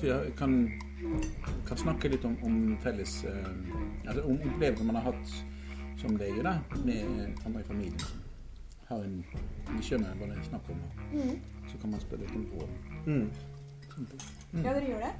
at 0.00 0.26
vi 0.26 0.32
kan, 0.38 0.54
kan 1.68 1.76
snakke 1.80 2.08
litt 2.12 2.24
om, 2.24 2.36
om 2.46 2.56
felles 2.82 3.18
eh, 3.28 3.50
altså 4.08 4.22
om 4.24 4.38
opplevelser 4.48 4.84
man 4.88 4.96
har 5.00 5.12
hatt 5.12 5.32
som 6.00 6.16
lege 6.16 6.42
da, 6.46 6.54
med 6.84 7.36
andre 7.46 7.60
i 7.60 7.66
familien 7.68 7.98
som 8.00 8.18
har 8.90 9.04
en 9.04 9.18
De 9.70 9.82
skjønner 9.86 10.14
hva 10.18 10.26
det 10.30 10.38
er 10.40 10.46
snakk 10.48 10.70
om. 10.72 10.78
Mm. 11.12 11.34
Så 11.70 11.78
kan 11.82 11.92
man 11.92 12.00
spørre 12.02 12.24
litt 12.24 12.34
om 12.34 12.46
råd. 12.56 12.72
Mm. 13.06 13.28
Ja, 14.64 14.72
dere 14.72 14.86
gjør 14.88 15.04
det? 15.04 15.10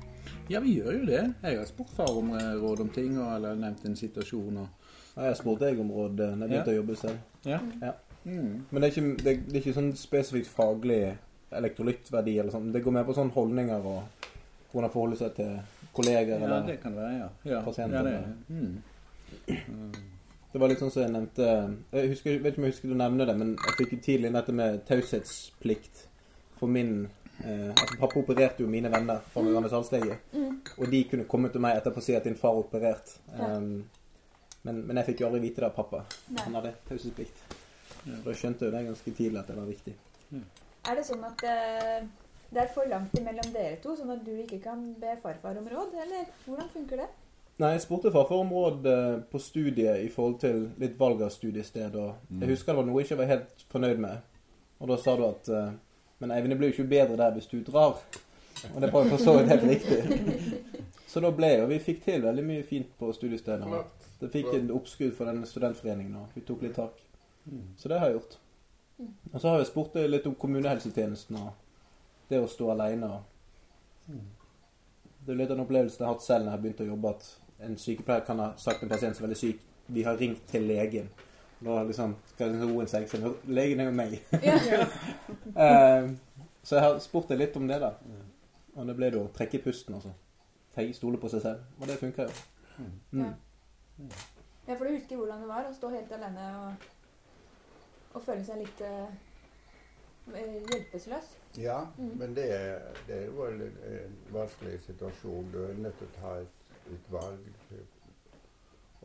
Ja, 0.51 0.61
vi 0.65 0.73
gjør 0.79 0.97
jo 0.97 1.05
det. 1.07 1.21
Jeg 1.45 1.59
har 1.61 1.69
spurt 1.69 1.93
far 1.95 2.11
om 2.19 2.33
eh, 2.35 2.49
råd 2.59 2.81
om 2.87 2.89
ting, 2.95 3.19
og, 3.21 3.29
eller 3.37 3.55
nevnt 3.61 3.85
en 3.87 3.97
situasjon. 3.97 4.57
Og, 4.65 4.69
Ja, 5.17 5.25
Jeg 5.29 5.37
spurte 5.41 5.67
jeg 5.69 5.79
om 5.83 5.91
råd 5.93 6.17
da 6.19 6.29
jeg 6.31 6.39
begynte 6.39 6.71
Ja. 6.71 6.73
å 6.73 6.79
jobbe 6.81 6.97
selv. 6.97 7.19
ja. 7.45 7.59
Ja. 7.83 7.93
Mm. 8.25 8.67
Men 8.71 8.83
det 8.83 8.89
er, 8.89 8.93
ikke, 8.93 9.25
det, 9.25 9.33
det 9.47 9.55
er 9.57 9.61
ikke 9.63 9.73
sånn 9.79 9.93
spesifikt 9.97 10.51
faglig 10.53 11.17
elektrolyttverdi 11.57 12.35
eller 12.39 12.53
sånn. 12.53 12.73
Det 12.73 12.83
går 12.85 12.93
mer 12.93 13.07
på 13.09 13.15
sånn 13.17 13.31
holdninger 13.35 13.87
og 13.87 14.27
hvordan 14.73 14.93
forholde 14.93 15.19
seg 15.19 15.35
til 15.37 15.57
kolleger 15.97 16.37
ja, 16.37 16.45
eller 16.45 16.67
det 16.69 16.79
kan 16.83 16.97
være, 16.97 17.13
ja. 17.19 17.29
ja. 17.53 17.63
Pasienter, 17.67 17.97
Ja, 17.97 18.03
det, 18.07 18.35
mm. 18.49 20.01
Det 20.51 20.59
var 20.59 20.71
litt 20.71 20.81
sånn 20.83 20.91
som 20.91 21.05
jeg 21.05 21.13
nevnte 21.15 21.49
Jeg 21.95 22.11
husker, 22.11 22.39
vet 22.43 22.53
ikke 22.53 22.63
om 22.63 22.67
jeg 22.67 22.75
husker 22.75 22.91
du 22.91 22.99
nevner 22.99 23.29
det, 23.31 23.37
men 23.39 23.53
jeg 23.55 23.77
fikk 23.79 23.95
jo 23.95 24.01
tidlig 24.07 24.33
dette 24.35 24.55
med 24.55 24.81
taushetsplikt 24.89 26.05
for 26.59 26.71
min 26.71 27.07
eh, 27.45 27.71
altså 27.71 27.97
Pappa 28.01 28.21
opererte 28.21 28.65
jo 28.65 28.71
mine 28.71 28.91
venner 28.93 29.23
fra 29.33 29.45
min 29.45 29.55
gamle 29.57 29.71
salgslege. 29.73 30.19
Mm. 30.35 30.59
Og 30.77 30.91
de 30.93 31.01
kunne 31.09 31.29
komme 31.31 31.49
til 31.53 31.63
meg 31.65 31.79
etterpå 31.79 32.03
og 32.03 32.05
si 32.05 32.17
at 32.19 32.27
din 32.29 32.37
far 32.37 32.53
er 32.53 32.67
operert. 32.67 33.15
Ja. 33.33 33.55
Um, 33.57 33.71
men, 34.67 34.83
men 34.85 35.01
jeg 35.01 35.09
fikk 35.13 35.23
jo 35.23 35.31
aldri 35.31 35.41
vite 35.47 35.63
det 35.63 35.71
av 35.71 35.79
pappa. 35.79 36.03
Nei. 36.29 36.43
Han 36.45 36.59
hadde 36.59 36.75
taushetsplikt. 36.91 37.41
Ja. 38.03 38.19
Da 38.27 38.35
skjønte 38.37 38.67
jeg 38.67 38.73
jo 38.73 38.77
det 38.77 38.85
ganske 38.91 39.15
tidlig 39.17 39.41
at 39.41 39.49
det 39.49 39.57
var 39.57 39.71
viktig. 39.71 39.95
Er 40.91 40.99
det 40.99 41.07
sånn 41.09 41.25
at 41.31 41.47
eh, 41.49 41.97
det 42.51 42.63
er 42.63 42.71
for 42.75 42.89
langt 42.91 43.15
imellom 43.19 43.53
dere 43.55 43.77
to, 43.83 43.95
sånn 43.97 44.11
at 44.15 44.23
du 44.27 44.33
ikke 44.43 44.59
kan 44.65 44.83
be 44.99 45.17
farfar 45.23 45.59
om 45.61 45.69
råd? 45.71 45.93
Eller 46.03 46.31
hvordan 46.47 46.71
funker 46.73 47.05
det? 47.05 47.11
Nei, 47.61 47.75
jeg 47.77 47.85
spurte 47.85 48.11
farfar 48.15 48.41
om 48.41 48.51
råd 48.55 48.89
eh, 48.89 49.21
på 49.31 49.39
studiet 49.43 50.01
i 50.03 50.09
forhold 50.11 50.41
til 50.43 50.65
litt 50.81 50.97
valg 50.99 51.23
av 51.23 51.31
studiested. 51.35 51.95
Og 52.01 52.41
jeg 52.41 52.51
husker 52.55 52.73
det 52.73 52.81
var 52.81 52.89
noe 52.89 53.03
jeg 53.03 53.11
ikke 53.11 53.21
var 53.21 53.31
helt 53.35 53.65
fornøyd 53.71 54.03
med. 54.03 54.27
Og 54.81 54.91
da 54.91 54.99
sa 54.99 55.15
du 55.19 55.27
at 55.29 55.53
eh, 55.53 55.71
Men 56.21 56.35
Eivind, 56.35 56.53
det 56.53 56.59
blir 56.61 56.69
jo 56.69 56.75
ikke 56.77 56.91
bedre 56.91 57.17
der 57.17 57.37
hvis 57.37 57.49
du 57.49 57.61
drar. 57.65 58.01
Og 58.75 58.81
det 58.83 58.91
var 58.93 59.05
jo 59.05 59.13
for 59.15 59.23
så 59.25 59.37
vidt 59.39 59.53
helt 59.55 59.69
riktig. 59.71 60.91
Så 61.09 61.21
da 61.25 61.31
ble 61.33 61.49
jo 61.55 61.69
Vi 61.71 61.79
fikk 61.81 62.03
til 62.05 62.23
veldig 62.23 62.45
mye 62.45 62.67
fint 62.67 62.91
på 62.99 63.13
studiestedet. 63.13 63.69
Det 64.21 64.29
fikk 64.33 64.53
en 64.55 64.75
oppskudd 64.77 65.15
for 65.17 65.31
den 65.31 65.47
studentforeningen, 65.49 66.19
og 66.21 66.35
vi 66.35 66.43
tok 66.45 66.67
litt 66.67 66.77
tak. 66.77 67.01
Så 67.81 67.89
det 67.89 67.99
har 67.99 68.11
jeg 68.11 68.19
gjort. 68.19 68.37
Og 69.33 69.41
så 69.41 69.49
har 69.49 69.63
jeg 69.63 69.71
spurt 69.71 69.97
litt 70.13 70.27
om 70.29 70.37
kommunehelsetjenesten 70.37 71.39
og 71.41 71.55
det 72.31 72.41
å 72.41 72.49
stå 72.51 72.71
alene. 72.73 73.11
Det 74.07 75.35
er 75.35 75.39
litt 75.39 75.51
av 75.51 75.59
en 75.59 75.65
opplevelse 75.67 76.01
jeg 76.01 76.07
har 76.07 76.15
hatt 76.15 76.25
selv 76.25 76.47
når 76.47 76.51
jeg 76.51 76.57
har 76.57 76.63
begynt 76.65 76.85
å 76.85 76.89
jobbe, 76.91 77.15
at 77.17 77.67
en 77.67 77.77
sykepleier 77.79 78.25
kan 78.27 78.41
ha 78.41 78.53
sagt 78.59 78.81
til 78.81 78.89
en 78.89 78.95
pasient 78.95 79.17
som 79.17 79.25
er 79.25 79.29
veldig 79.29 79.41
syk 79.41 79.67
Vi 79.91 80.05
har 80.07 80.17
ringt 80.17 80.47
til 80.49 80.63
legen. 80.71 81.11
Da 81.61 81.83
liksom 81.83 82.15
skal 82.31 82.53
liksom 82.53 82.71
roen 82.73 82.89
seg. 82.89 83.09
Så 83.11 83.33
legen 83.51 83.83
er 83.83 83.91
jo 83.91 83.95
meg. 83.97 84.21
Eh, 85.61 86.11
så 86.63 86.77
jeg 86.77 86.85
har 86.85 86.99
spurt 87.03 87.33
deg 87.33 87.41
litt 87.41 87.57
om 87.59 87.67
det, 87.69 87.81
da. 87.83 87.95
Og 88.77 88.87
det 88.87 88.95
ble 88.97 89.11
da 89.11 89.25
å 89.25 89.33
trekke 89.35 89.63
pusten, 89.65 89.97
altså. 89.99 90.13
Stole 90.95 91.19
på 91.21 91.29
seg 91.33 91.43
selv. 91.43 91.65
Og 91.81 91.89
det 91.91 91.99
funker 92.01 92.29
jo. 92.29 92.45
Mm. 92.79 93.25
Ja. 93.25 93.33
ja, 94.69 94.77
for 94.77 94.87
du 94.87 94.95
husker 94.95 95.19
hvordan 95.19 95.43
det 95.43 95.49
var 95.51 95.67
å 95.69 95.75
stå 95.77 95.91
helt 95.93 96.13
alene 96.17 96.47
og, 96.63 96.87
og 98.15 98.23
føle 98.25 98.45
seg 98.47 98.63
litt 98.63 98.81
eh, 98.87 99.11
hjelpeløs? 100.35 101.31
Ja, 101.59 101.81
Mm. 101.99 102.13
men 102.19 102.35
det, 102.35 102.45
er- 102.55 102.95
det 103.07 103.17
er 103.17 103.27
jo 103.27 103.45
en, 103.47 103.61
en 103.63 104.17
vanskelig 104.33 104.81
situasjon. 104.87 105.51
Du 105.53 105.59
er 105.65 105.75
nødt 105.75 105.99
til 105.99 106.07
å 106.07 106.21
ta 106.21 106.35
et, 106.41 106.67
et 106.95 107.11
valg 107.13 107.39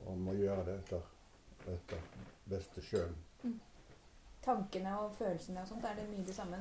om 0.06 0.28
å 0.30 0.34
gjøre 0.38 0.66
det 0.68 0.75
etter, 0.80 1.06
etter 1.74 1.97
beste 2.50 2.81
skjønn. 2.85 3.16
Tankene 4.46 4.91
og 5.02 5.16
følelsene 5.18 5.62
og 5.64 5.68
sånt, 5.72 5.85
er 5.90 5.96
det 5.97 6.03
mye 6.12 6.25
det 6.28 6.35
samme 6.38 6.58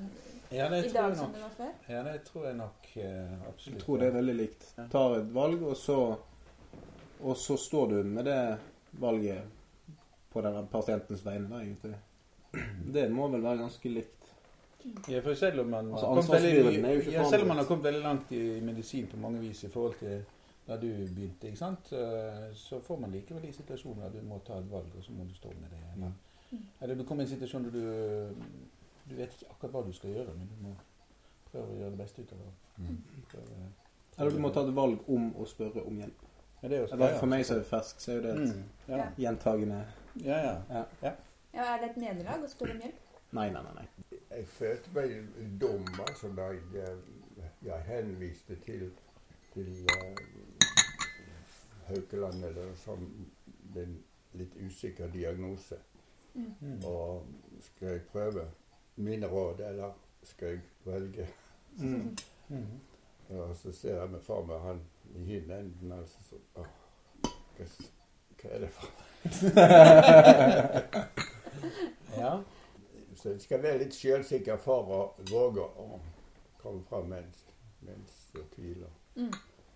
ja, 0.51 0.69
det 0.73 0.79
i 0.87 0.93
dag 0.95 1.17
som 1.19 1.33
det 1.35 1.43
var 1.43 1.51
før? 1.59 1.73
Ja, 1.93 1.99
det 2.07 2.15
tror 2.25 2.47
jeg 2.47 2.57
nok 2.57 2.87
eh, 2.97 3.35
absolutt. 3.49 3.75
Jeg 3.77 3.83
tror 3.85 3.99
det 4.01 4.07
er 4.09 4.15
veldig 4.17 4.35
likt. 4.39 4.65
Tar 4.95 5.17
et 5.19 5.35
valg, 5.35 5.63
og 5.69 5.77
så, 5.77 5.99
og 7.21 7.37
så 7.37 7.57
står 7.61 7.91
du 7.93 7.99
med 8.09 8.25
det 8.25 8.39
valget 9.03 9.45
på 10.33 10.41
den 10.47 10.67
pasientens 10.73 11.27
vegne, 11.27 11.61
egentlig. 11.61 11.95
Det 12.97 13.05
må 13.13 13.29
vel 13.29 13.43
være 13.45 13.61
ganske 13.67 13.93
likt. 13.93 14.24
Ja, 15.09 15.21
for 15.25 15.35
selv 15.35 15.61
om 15.61 15.67
man, 15.71 15.93
Altså, 15.93 16.07
har 16.07 16.15
veldig, 16.41 17.13
ja, 17.13 17.25
selv 17.31 17.43
om 17.43 17.49
man 17.49 17.57
har 17.57 17.65
kommet 17.65 17.85
veldig 17.85 18.03
langt 18.03 18.33
i 18.33 18.61
medisin 18.61 19.07
på 19.07 19.17
mange 19.17 19.41
vis 19.41 19.65
i 19.65 19.69
forhold 19.69 19.95
til 19.99 20.25
da 20.69 20.77
du 20.77 20.87
begynte, 20.87 21.47
ikke 21.49 21.59
sant? 21.59 21.93
Eh, 21.93 22.51
så 22.55 22.81
får 22.81 23.01
man 23.01 23.11
likevel 23.13 23.43
de 23.43 23.53
situasjoner 23.53 24.03
der 24.03 24.21
du 24.21 24.27
må 24.29 24.39
ta 24.47 24.59
et 24.59 24.71
valg, 24.71 24.87
og 24.99 25.05
så 25.05 25.13
må 25.13 25.25
du 25.29 25.35
stå 25.35 25.49
med 25.49 25.71
det. 25.71 25.81
Eller, 25.97 26.13
eller 26.81 26.95
du 26.95 27.05
kommer 27.05 27.25
i 27.25 27.27
en 27.27 27.33
situasjon 27.33 27.65
der 27.65 27.71
du, 27.71 28.35
du 29.11 29.15
vet 29.19 29.33
ikke 29.33 29.51
akkurat 29.51 29.73
hva 29.73 29.83
du 29.87 29.93
skal 29.93 30.11
gjøre, 30.11 30.35
men 30.39 30.49
du 30.53 30.63
må 30.69 30.75
prøve 31.53 31.67
å 31.75 31.79
gjøre 31.81 31.91
det 31.91 31.99
beste 31.99 32.23
ut 32.23 32.33
av 32.33 32.39
det. 32.39 32.55
Prøve- 33.33 33.69
Eller 34.19 34.31
du 34.31 34.39
må 34.39 34.51
ta 34.55 34.61
et 34.69 34.75
valg 34.77 35.09
om 35.09 35.31
å 35.35 35.47
spørre 35.47 35.87
om 35.87 35.97
hjelp. 36.01 36.21
Ja, 36.63 36.69
er 36.69 36.87
Eller 36.93 37.19
for 37.19 37.27
meg 37.27 37.45
som 37.47 37.59
er 37.59 37.63
fersk, 37.69 38.01
så 38.01 38.11
er 38.11 38.15
jo 38.15 38.23
det 38.23 38.31
et 38.35 38.55
Mm, 38.57 38.65
ja. 38.89 39.07
gjentagende 39.19 39.85
Ja, 40.25 40.39
ja. 40.73 40.85
Ja, 41.03 41.13
Er 41.75 41.79
det 41.81 41.91
et 41.91 41.97
nederlag 41.97 42.43
å 42.45 42.49
spørre 42.49 42.71
om 42.75 42.81
hjelp? 42.81 42.95
Nei, 43.33 43.51
nei, 43.51 43.63
nei. 43.63 43.87
Jeg 44.35 44.47
følte 44.47 44.91
meg 44.95 45.11
dum 45.61 45.87
altså, 46.09 46.29
da 46.37 46.43
jeg, 46.75 46.97
jeg 47.63 47.83
henviste 47.87 48.57
til, 48.65 48.91
til 49.55 49.87
uh, 49.87 50.17
Haukeland 51.89 52.45
eller 52.45 52.75
sånn 52.83 53.07
en 53.79 53.95
litt 54.39 54.55
usikker 54.67 55.11
diagnose. 55.13 55.77
Mm. 56.35 56.81
Og 56.85 57.27
skal 57.63 57.89
jeg 57.89 58.01
prøve 58.11 58.49
mine 58.97 59.27
råd, 59.31 59.61
eller 59.69 59.93
skal 60.23 60.49
jeg 60.49 60.61
velge? 60.85 61.29
Mm. 61.79 62.17
Mm. 62.49 62.81
Og 63.39 63.57
så 63.57 63.73
ser 63.73 64.01
jeg 64.01 64.11
meg 64.11 64.23
for 64.23 64.47
meg 64.47 64.61
han 64.61 64.81
i 65.15 65.25
hin 65.25 65.51
enden, 65.51 65.93
og 65.93 66.09
så 66.09 66.19
så, 66.27 66.37
åh, 66.61 66.67
hva, 67.57 67.65
hva 68.41 68.51
er 68.51 68.59
det 68.65 68.71
for 68.75 68.89
ja. 72.21 72.33
Så 73.25 73.31
jeg 73.31 73.41
skal 73.41 73.63
være 73.63 73.79
litt 73.81 73.95
sjølsikker 73.97 74.59
for 74.61 74.91
å 74.93 74.97
våge 75.31 75.63
å 75.65 75.85
komme 76.61 76.83
fram 76.91 77.07
mens, 77.09 77.39
mens 77.81 78.19
jeg 78.35 78.45
tviler. 78.53 78.91
Mm. 79.17 79.31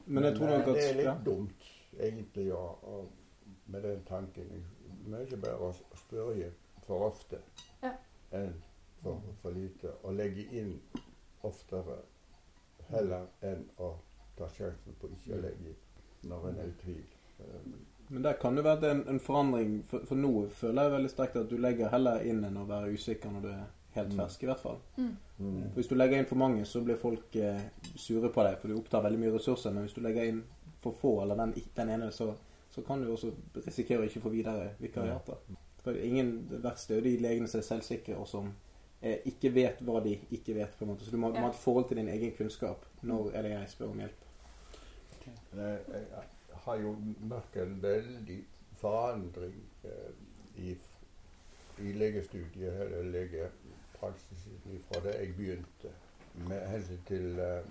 Men 0.04 0.26
jeg 0.28 0.36
tror 0.36 0.52
eh, 0.52 0.66
det 0.66 0.82
er 0.82 0.98
litt 0.98 1.08
ja. 1.08 1.14
dumt, 1.24 1.70
egentlig, 1.96 2.44
å, 2.52 2.60
å, 2.84 2.98
med 3.72 3.86
den 3.88 4.04
tanken. 4.04 4.52
Mye 5.08 5.24
bedre 5.30 5.70
å 5.70 5.72
spørre 5.96 6.50
for 6.84 7.06
ofte 7.08 7.40
Ja. 7.80 7.94
enn 8.36 8.52
for, 9.00 9.24
for 9.40 9.56
lite. 9.56 9.94
Og 10.02 10.20
legge 10.20 10.44
inn 10.52 10.74
oftere 11.48 12.02
heller 12.90 13.30
enn 13.48 13.64
å 13.80 13.94
ta 14.36 14.50
sjansen 14.52 15.00
på 15.00 15.08
ikke 15.16 15.38
å 15.38 15.44
legge 15.46 15.72
inn 15.72 16.28
når 16.28 16.50
en 16.50 16.66
er 16.66 16.68
i 16.68 16.76
tvil. 16.84 17.06
Eh, 18.08 18.12
Men 18.14 18.22
der 18.22 18.32
kan 18.40 18.56
det 18.56 18.64
være 18.64 18.90
en, 18.90 19.04
en 19.08 19.20
forandring, 19.20 19.84
for, 19.88 20.00
for 20.08 20.16
nå 20.16 20.48
føler 20.50 20.82
jeg 20.82 20.92
veldig 20.92 21.10
sterkt 21.10 21.36
at 21.36 21.50
du 21.50 21.56
legger 21.60 21.88
heller 21.92 22.24
inn 22.24 22.44
enn 22.44 22.56
å 22.56 22.66
være 22.68 22.92
usikker 22.94 23.30
når 23.32 23.42
du 23.42 23.48
er 23.52 23.66
helt 23.94 24.12
Mm. 24.12 24.18
fersk, 24.20 24.42
i 24.42 24.46
hvert 24.46 24.60
fall. 24.60 24.76
Mm. 24.96 25.14
For 25.38 25.74
Hvis 25.74 25.88
du 25.88 25.94
legger 25.96 26.18
inn 26.18 26.26
for 26.26 26.36
mange, 26.38 26.64
så 26.64 26.80
blir 26.84 26.96
folk 27.00 27.36
eh, 27.36 27.60
sure 27.96 28.28
på 28.30 28.42
deg, 28.46 28.58
for 28.60 28.68
du 28.68 28.76
opptar 28.78 29.02
veldig 29.02 29.18
mye 29.18 29.32
ressurser. 29.34 29.72
Men 29.74 29.82
hvis 29.86 29.94
du 29.96 30.00
legger 30.04 30.28
inn 30.28 30.42
for 30.82 30.92
få, 30.92 31.22
eller 31.22 31.34
den, 31.40 31.54
den 31.76 31.90
ene, 31.90 32.10
så, 32.12 32.28
så 32.70 32.82
kan 32.86 33.00
du 33.02 33.10
også 33.12 33.32
risikere 33.66 34.04
å 34.04 34.06
ikke 34.06 34.20
få 34.22 34.30
videre 34.30 34.70
vikariater. 34.78 35.40
For 35.82 35.96
ingen 35.98 36.46
det 36.50 36.62
verste 36.62 36.94
er 36.94 37.00
jo 37.00 37.06
de 37.08 37.16
legene 37.24 37.48
som 37.48 37.58
er 37.60 37.66
selvsikre, 37.66 38.16
og 38.20 38.28
som 38.28 38.52
eh, 39.02 39.18
ikke 39.26 39.50
vet 39.54 39.82
hva 39.82 40.00
de 40.04 40.14
ikke 40.30 40.54
vet. 40.54 40.76
på 40.78 40.84
en 40.84 40.92
måte. 40.92 41.04
Så 41.04 41.10
du 41.10 41.18
må, 41.18 41.32
ja. 41.34 41.40
må 41.40 41.48
ha 41.48 41.52
et 41.54 41.62
forhold 41.64 41.88
til 41.88 41.96
din 41.96 42.08
egen 42.14 42.32
kunnskap. 42.38 42.84
Når 43.02 43.32
er 43.34 43.42
det 43.42 43.50
jeg 43.56 43.68
spør 43.74 43.90
om 43.96 43.98
hjelp? 44.04 44.24
Jeg, 45.56 45.78
jeg 45.88 46.26
har 46.64 46.76
jo 46.82 46.94
merket 47.20 47.62
en 47.62 47.82
veldig 47.82 48.38
forandring 48.80 49.58
eh, 49.84 50.14
i, 50.56 50.76
i 51.78 51.92
legestudiet, 51.92 52.80
eller 52.80 53.10
legepraksisen, 53.12 54.80
fra 54.88 55.02
da 55.04 55.14
jeg 55.18 55.34
begynte, 55.36 55.92
med 56.48 56.66
hensyn 56.70 57.04
til 57.06 57.38
eh, 57.38 57.68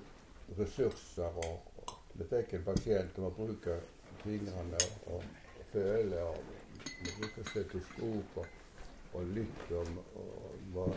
ressurser. 0.59 1.41
Og, 1.47 1.73
Vi 2.17 2.23
det 2.23 2.29
fikk 2.31 2.53
en 2.57 2.63
pasient 2.65 3.17
om 3.19 3.27
å 3.27 3.33
bruke 3.35 3.75
fingrene 4.23 4.79
og, 5.13 5.25
føle, 5.69 6.23
og 6.23 6.37
bruke 7.19 7.43
stetoskop 7.51 8.39
og, 8.41 8.47
og 9.13 9.27
lytte, 9.35 9.77
og, 9.77 9.99
og 10.17 10.71
var 10.73 10.95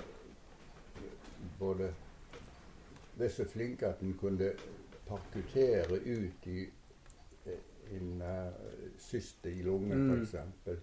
både 1.58 1.90
så 3.28 3.44
flinke 3.44 3.86
at 3.86 4.00
en 4.00 4.14
kunne 4.20 4.52
parkutere 5.08 6.00
ut 6.06 6.46
i 6.46 6.64
syste 8.98 9.50
i 9.50 9.62
lungen, 9.62 10.08
Mm. 10.08 10.22
f.eks. 10.26 10.80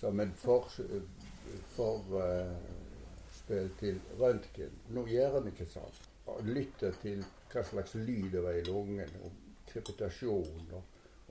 Som 0.00 0.20
en 0.20 0.32
forspill 0.36 1.02
for, 1.76 2.02
uh, 2.12 3.66
til 3.80 4.00
røntgen. 4.20 4.70
Nå 4.92 5.06
gjør 5.08 5.38
en 5.40 5.46
ikke 5.52 5.66
sånn. 5.70 5.96
Lytter 6.44 6.92
til 7.02 7.22
hva 7.52 7.62
slags 7.64 7.94
lyd 7.94 8.30
det 8.32 8.42
var 8.42 8.52
i 8.58 8.64
lungen, 8.66 9.08
om 9.24 9.30
krepitasjon, 9.70 10.66
og 10.72 10.82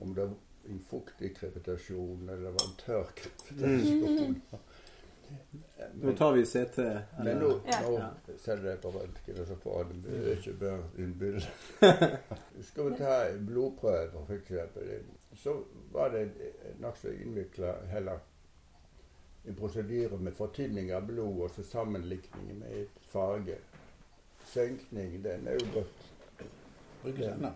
om 0.02 0.14
det 0.14 0.24
var 0.24 0.34
en 0.68 0.80
fuktig 0.90 1.34
krepitasjon 1.36 2.28
eller 2.28 2.48
det 2.48 2.54
var 2.56 2.64
en 2.66 2.76
tørr 2.80 3.12
krepitasjon. 3.20 4.40
Nå 6.02 6.12
tar 6.16 6.32
vi 6.32 6.44
CT. 6.46 6.76
Men 7.18 7.38
nå, 7.40 7.48
Ja. 7.66 7.80
nå 7.82 8.36
selger 8.38 8.70
jeg 8.70 8.80
på 8.80 8.90
røntgen, 8.94 9.40
og 9.40 9.46
så 9.46 9.56
får 9.62 9.84
han 9.84 10.04
ikke 10.32 10.82
en 11.02 11.14
bilde. 11.18 11.46
Skal 12.68 12.90
vi 12.90 12.96
ta 12.98 13.16
blodprøver, 13.38 14.10
blodprøve, 14.12 14.24
f.eks., 14.28 14.50
så 15.34 15.64
var 15.92 16.10
det 16.10 16.30
nokså 16.80 17.12
innvikla 17.12 17.74
heller 17.90 18.18
en 19.46 19.54
prosedyre 19.54 20.18
med 20.18 20.34
fortynning 20.34 20.94
av 20.94 21.06
blod 21.06 21.42
og 21.46 21.50
så 21.54 21.62
sammenlikning 21.62 22.58
med 22.58 22.72
et 22.82 23.04
farge. 23.12 23.58
Senkning, 24.46 25.20
den 25.24 25.46
er 25.46 25.58
jo 25.60 25.70
brukt. 25.72 26.10
Brukes 27.02 27.26
ennå. 27.26 27.52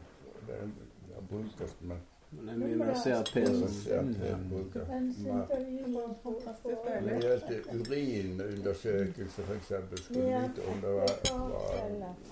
Den 0.47 0.75
den 1.21 1.27
brukes, 1.29 1.77
men 1.81 1.99
Men 2.33 2.47
det 2.47 2.53
er 2.55 2.59
mye 2.59 2.77
mer 2.79 2.95
CRP 2.95 3.47
som 3.47 4.13
til 4.15 4.37
brukes. 4.51 4.89
Når 5.19 5.47
det 7.09 7.23
gjelder 7.23 7.59
urinundersøkelse, 7.75 9.43
f.eks., 9.43 9.73
skulle 10.05 10.23
du 10.23 10.27
vite 10.29 10.61
om 10.71 10.77
det 10.85 10.93
var, 10.95 11.11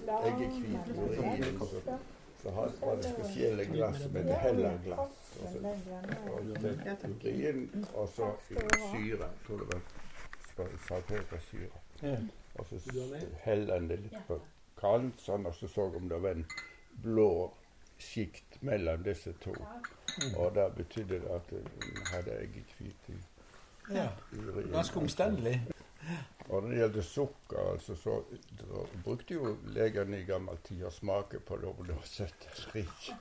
var 0.07 0.29
eggehvit 0.29 0.87
urin, 0.99 1.45
så, 2.49 2.55
had- 2.55 2.81
var 2.81 2.97
det 2.97 3.05
spesielle 3.05 3.65
glass 3.65 4.01
som 4.03 4.13
heller 4.17 4.39
hellerglass. 4.39 5.11
Og 5.43 5.49
så 5.53 5.59
det 7.23 7.33
urin, 7.33 7.87
og 7.95 8.09
så 8.09 8.31
syre. 8.93 9.29
Jeg 9.29 9.31
tror 9.47 9.59
det 9.59 9.69
var 9.69 9.81
salpetersyre. 10.89 12.17
Og 12.55 12.67
så 12.67 12.79
heller 13.45 13.75
en 13.77 13.89
det 13.89 14.01
litt 14.01 14.17
på 14.29 14.41
kaldt, 14.81 15.21
sånn, 15.21 15.47
og 15.47 15.55
så 15.55 15.69
så 15.69 15.89
om 15.97 16.09
det 16.09 16.23
var 16.23 16.31
en 16.31 16.47
blå 17.03 17.51
sjikt 17.99 18.61
mellom 18.63 19.03
disse 19.03 19.33
to. 19.43 19.55
Og 20.39 20.55
det 20.55 20.69
betydde 20.77 21.21
det 21.21 21.31
at 21.35 21.51
hun 21.51 22.05
hadde 22.13 22.39
eggehvit 22.43 23.09
i 23.09 23.19
Ja. 23.95 24.09
urin. 24.33 24.71
Ganske 24.73 24.99
omstendelig. 25.01 25.61
Og 26.49 26.63
når 26.65 26.71
det 26.71 26.79
gjelder 26.79 27.03
sukker, 27.05 27.59
altså, 27.75 27.95
så 28.01 28.13
så 28.59 28.85
brukte 29.05 29.35
jo 29.35 29.51
legene 29.77 30.17
i 30.23 30.25
gammel 30.25 30.57
tid 30.65 30.81
å 30.89 30.91
smake 30.95 31.39
på 31.45 31.57
det 31.61 31.67
om 31.69 31.83
det 31.87 31.95
var 31.99 32.07
søtt 32.09 32.47
eller 32.55 32.77
ikke. 32.85 33.13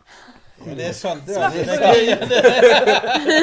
Men 0.64 0.78
det 0.80 0.86
er 0.88 0.94
sant. 0.96 1.26
Det, 1.28 1.36
Smakte 1.36 1.66
det, 1.68 1.76
på 2.22 2.28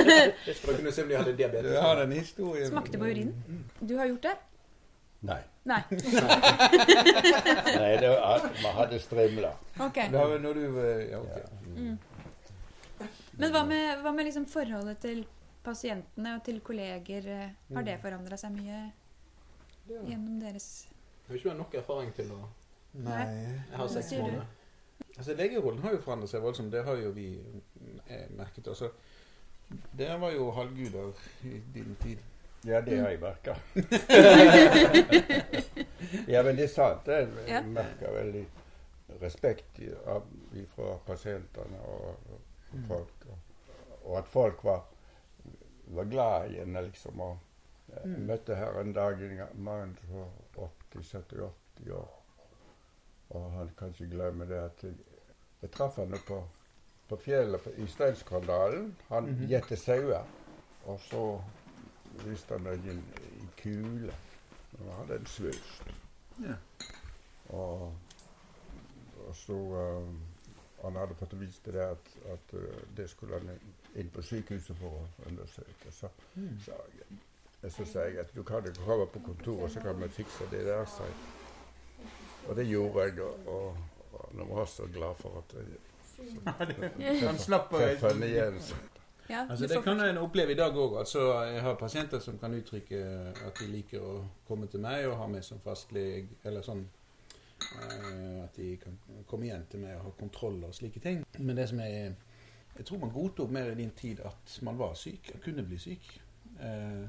det, 0.08 0.24
For 0.62 0.72
å 0.72 0.74
kunne 0.78 0.92
se 0.96 1.02
om 1.04 1.08
de 1.12 1.16
hadde 1.20 1.34
diabetes. 1.36 1.68
Du 1.74 1.80
har 1.84 1.96
en 2.06 2.14
historie. 2.16 2.64
Smakte 2.70 2.96
på 3.02 3.06
urinen? 3.12 3.36
Du 3.80 3.94
har 4.00 4.06
gjort 4.08 4.24
det? 4.30 4.36
Nei. 5.24 5.40
Nei. 5.64 5.80
Nei, 5.90 5.98
det 8.00 8.08
var, 8.10 8.40
man 8.62 8.72
hadde 8.80 8.98
strimler. 9.00 9.52
Ok. 9.80 9.94
Det 10.12 10.18
har 10.18 10.38
når 10.42 10.54
du 10.58 10.64
eh, 10.82 11.10
Ja, 11.12 11.18
ok. 11.20 11.36
Mm. 11.76 11.98
Men 13.40 13.50
hva 13.54 13.62
med, 13.66 13.98
hva 14.04 14.12
med 14.14 14.24
liksom 14.28 14.44
forholdet 14.48 14.98
til 15.02 15.24
pasientene 15.64 16.36
og 16.38 16.42
til 16.46 16.60
kolleger? 16.64 17.22
eh, 17.26 17.48
Har 17.74 17.82
det 17.86 17.96
forandra 18.02 18.36
seg 18.40 18.50
mye 18.56 18.78
gjennom 19.88 20.40
deres 20.40 20.86
Jeg 20.88 21.28
har 21.28 21.34
ikke 21.40 21.50
du 21.54 21.58
nok 21.62 21.74
erfaring 21.74 22.12
til 22.16 22.30
å 22.32 22.42
Nei. 22.94 23.24
Jeg 23.70 23.74
har 23.76 23.88
seks 23.90 24.12
måneder. 24.20 24.44
Altså, 25.16 25.34
Legerollen 25.34 25.80
har 25.82 25.92
jo 25.96 26.00
forandret 26.04 26.30
seg 26.30 26.42
voldsomt. 26.44 26.70
Det 26.72 26.84
har 26.86 26.94
jo 27.00 27.08
vi 27.16 27.24
eh, 28.06 28.28
merket. 28.38 28.68
Altså, 28.70 28.90
dere 29.98 30.20
var 30.22 30.30
jo 30.30 30.50
halvguder 30.54 31.10
i 31.50 31.56
din 31.74 31.96
tid. 32.02 32.18
Ja, 32.64 32.78
det 32.80 33.00
har 33.00 33.10
jeg 33.10 33.20
merka. 33.20 33.56
ja, 36.32 36.42
men 36.46 36.56
det 36.56 36.64
er 36.68 36.72
sant. 36.72 37.06
Jeg 37.10 37.28
Ja. 37.48 37.60
merker 37.66 38.12
veldig 38.14 38.44
respekt 39.20 39.80
av, 40.06 40.22
fra 40.76 40.94
pasientene 41.06 41.80
og, 41.90 42.16
og 42.72 42.86
folk. 42.88 43.26
Og, 43.28 43.38
og 44.04 44.18
at 44.18 44.28
folk 44.28 44.64
var, 44.64 44.84
var 45.98 46.04
glad 46.10 46.50
i 46.54 46.60
henne, 46.62 46.82
liksom. 46.88 47.20
Og 47.20 47.38
jeg 48.02 48.10
Mm. 48.10 48.26
møtte 48.26 48.54
her 48.56 48.80
en 48.80 48.92
dag 48.92 49.20
en 49.22 49.40
mann 49.64 49.98
på 50.54 50.68
80-70 50.94 51.40
år. 51.92 52.20
Og 53.30 53.52
han 53.52 53.70
kan 53.78 53.88
ikke 53.88 54.10
glemme 54.10 54.44
det 54.48 54.58
at 54.60 54.82
jeg, 54.84 54.92
jeg 55.62 55.70
traff 55.70 55.96
henne 55.96 56.18
på, 56.26 56.48
på 57.08 57.16
fjellet 57.16 57.66
i 57.76 57.86
Steinskanalen. 57.86 58.96
Han 59.08 59.24
Mhm. 59.24 59.46
gjetter 59.48 59.76
sauer. 59.76 60.24
Og 60.84 61.00
så 61.00 61.40
viste 62.24 62.54
han 62.54 62.62
meg 62.62 62.84
en, 62.90 63.04
en 63.40 63.50
kule. 63.56 64.12
Han 64.78 64.92
hadde 64.98 65.20
en 65.20 65.26
svulst. 65.26 65.82
Ja. 66.42 66.54
Og, 67.48 67.92
og 69.28 69.34
så 69.34 69.52
um, 69.52 70.20
Han 70.84 70.96
hadde 70.96 71.14
fått 71.14 71.32
vist 71.40 71.64
det 71.64 71.80
at, 71.80 72.10
at 72.32 72.52
uh, 72.54 72.60
det 72.96 73.10
skulle 73.10 73.38
han 73.38 73.60
inn 73.96 74.10
på 74.10 74.22
sykehuset 74.22 74.76
for 74.76 74.88
å 75.00 75.06
undersøke. 75.30 75.90
Så 75.90 76.08
Mm. 76.34 76.58
sa 76.60 76.72
jeg, 77.64 77.72
så 77.72 77.86
sa 77.88 78.04
jeg 78.04 78.20
at 78.20 78.34
du 78.36 78.42
kan 78.46 78.66
ikke 78.66 78.84
komme 78.84 79.06
på 79.12 79.24
kontoret, 79.24 79.72
så 79.72 79.80
kan 79.80 80.00
vi 80.02 80.08
fikse 80.12 80.48
det 80.52 80.64
der. 80.68 80.84
sa 80.84 81.08
jeg. 81.08 81.14
Og 82.48 82.56
det 82.56 82.66
gjorde 82.68 83.02
jeg, 83.02 83.20
og, 83.20 83.46
og, 83.46 83.76
han 84.38 84.48
var 84.56 84.64
så 84.64 84.86
glad 84.92 85.14
for 85.18 85.42
at 85.42 85.54
jeg 85.58 87.24
Han 87.26 87.38
slapp 87.38 87.72
å 87.74 87.80
igjen. 87.80 88.60
Ja, 89.28 89.46
Altså, 89.48 89.66
det 89.66 89.80
kan 89.84 90.00
en 90.00 90.18
oppleve 90.18 90.52
i 90.52 90.54
dag 90.54 90.76
òg. 90.76 90.98
Altså, 90.98 91.42
jeg 91.42 91.62
har 91.62 91.74
pasienter 91.80 92.20
som 92.20 92.38
kan 92.38 92.54
uttrykke 92.54 93.00
at 93.46 93.56
de 93.60 93.70
liker 93.72 94.04
å 94.04 94.18
komme 94.48 94.68
til 94.68 94.84
meg 94.84 95.06
og 95.08 95.16
ha 95.16 95.28
meg 95.32 95.44
som 95.44 95.62
fastlege, 95.64 96.36
eller 96.44 96.62
sånn 96.62 96.84
eh, 96.84 98.44
At 98.44 98.56
de 98.56 98.74
kan 98.82 98.98
komme 99.26 99.48
igjen 99.48 99.64
til 99.70 99.80
meg 99.80 99.96
og 99.96 100.04
ha 100.04 100.14
kontroll 100.20 100.60
og 100.68 100.76
slike 100.76 101.00
ting. 101.00 101.24
Men 101.38 101.56
det 101.56 101.68
som 101.72 101.80
er 101.80 102.12
Jeg 102.76 102.84
tror 102.84 102.98
man 102.98 103.14
godtok 103.14 103.50
mer 103.50 103.70
i 103.70 103.78
din 103.78 103.90
tid 103.96 104.20
at 104.20 104.58
man 104.62 104.78
var 104.78 104.94
syk, 104.98 105.30
og 105.34 105.40
kunne 105.40 105.62
bli 105.62 105.78
syk. 105.78 106.20
Eh, 106.60 107.04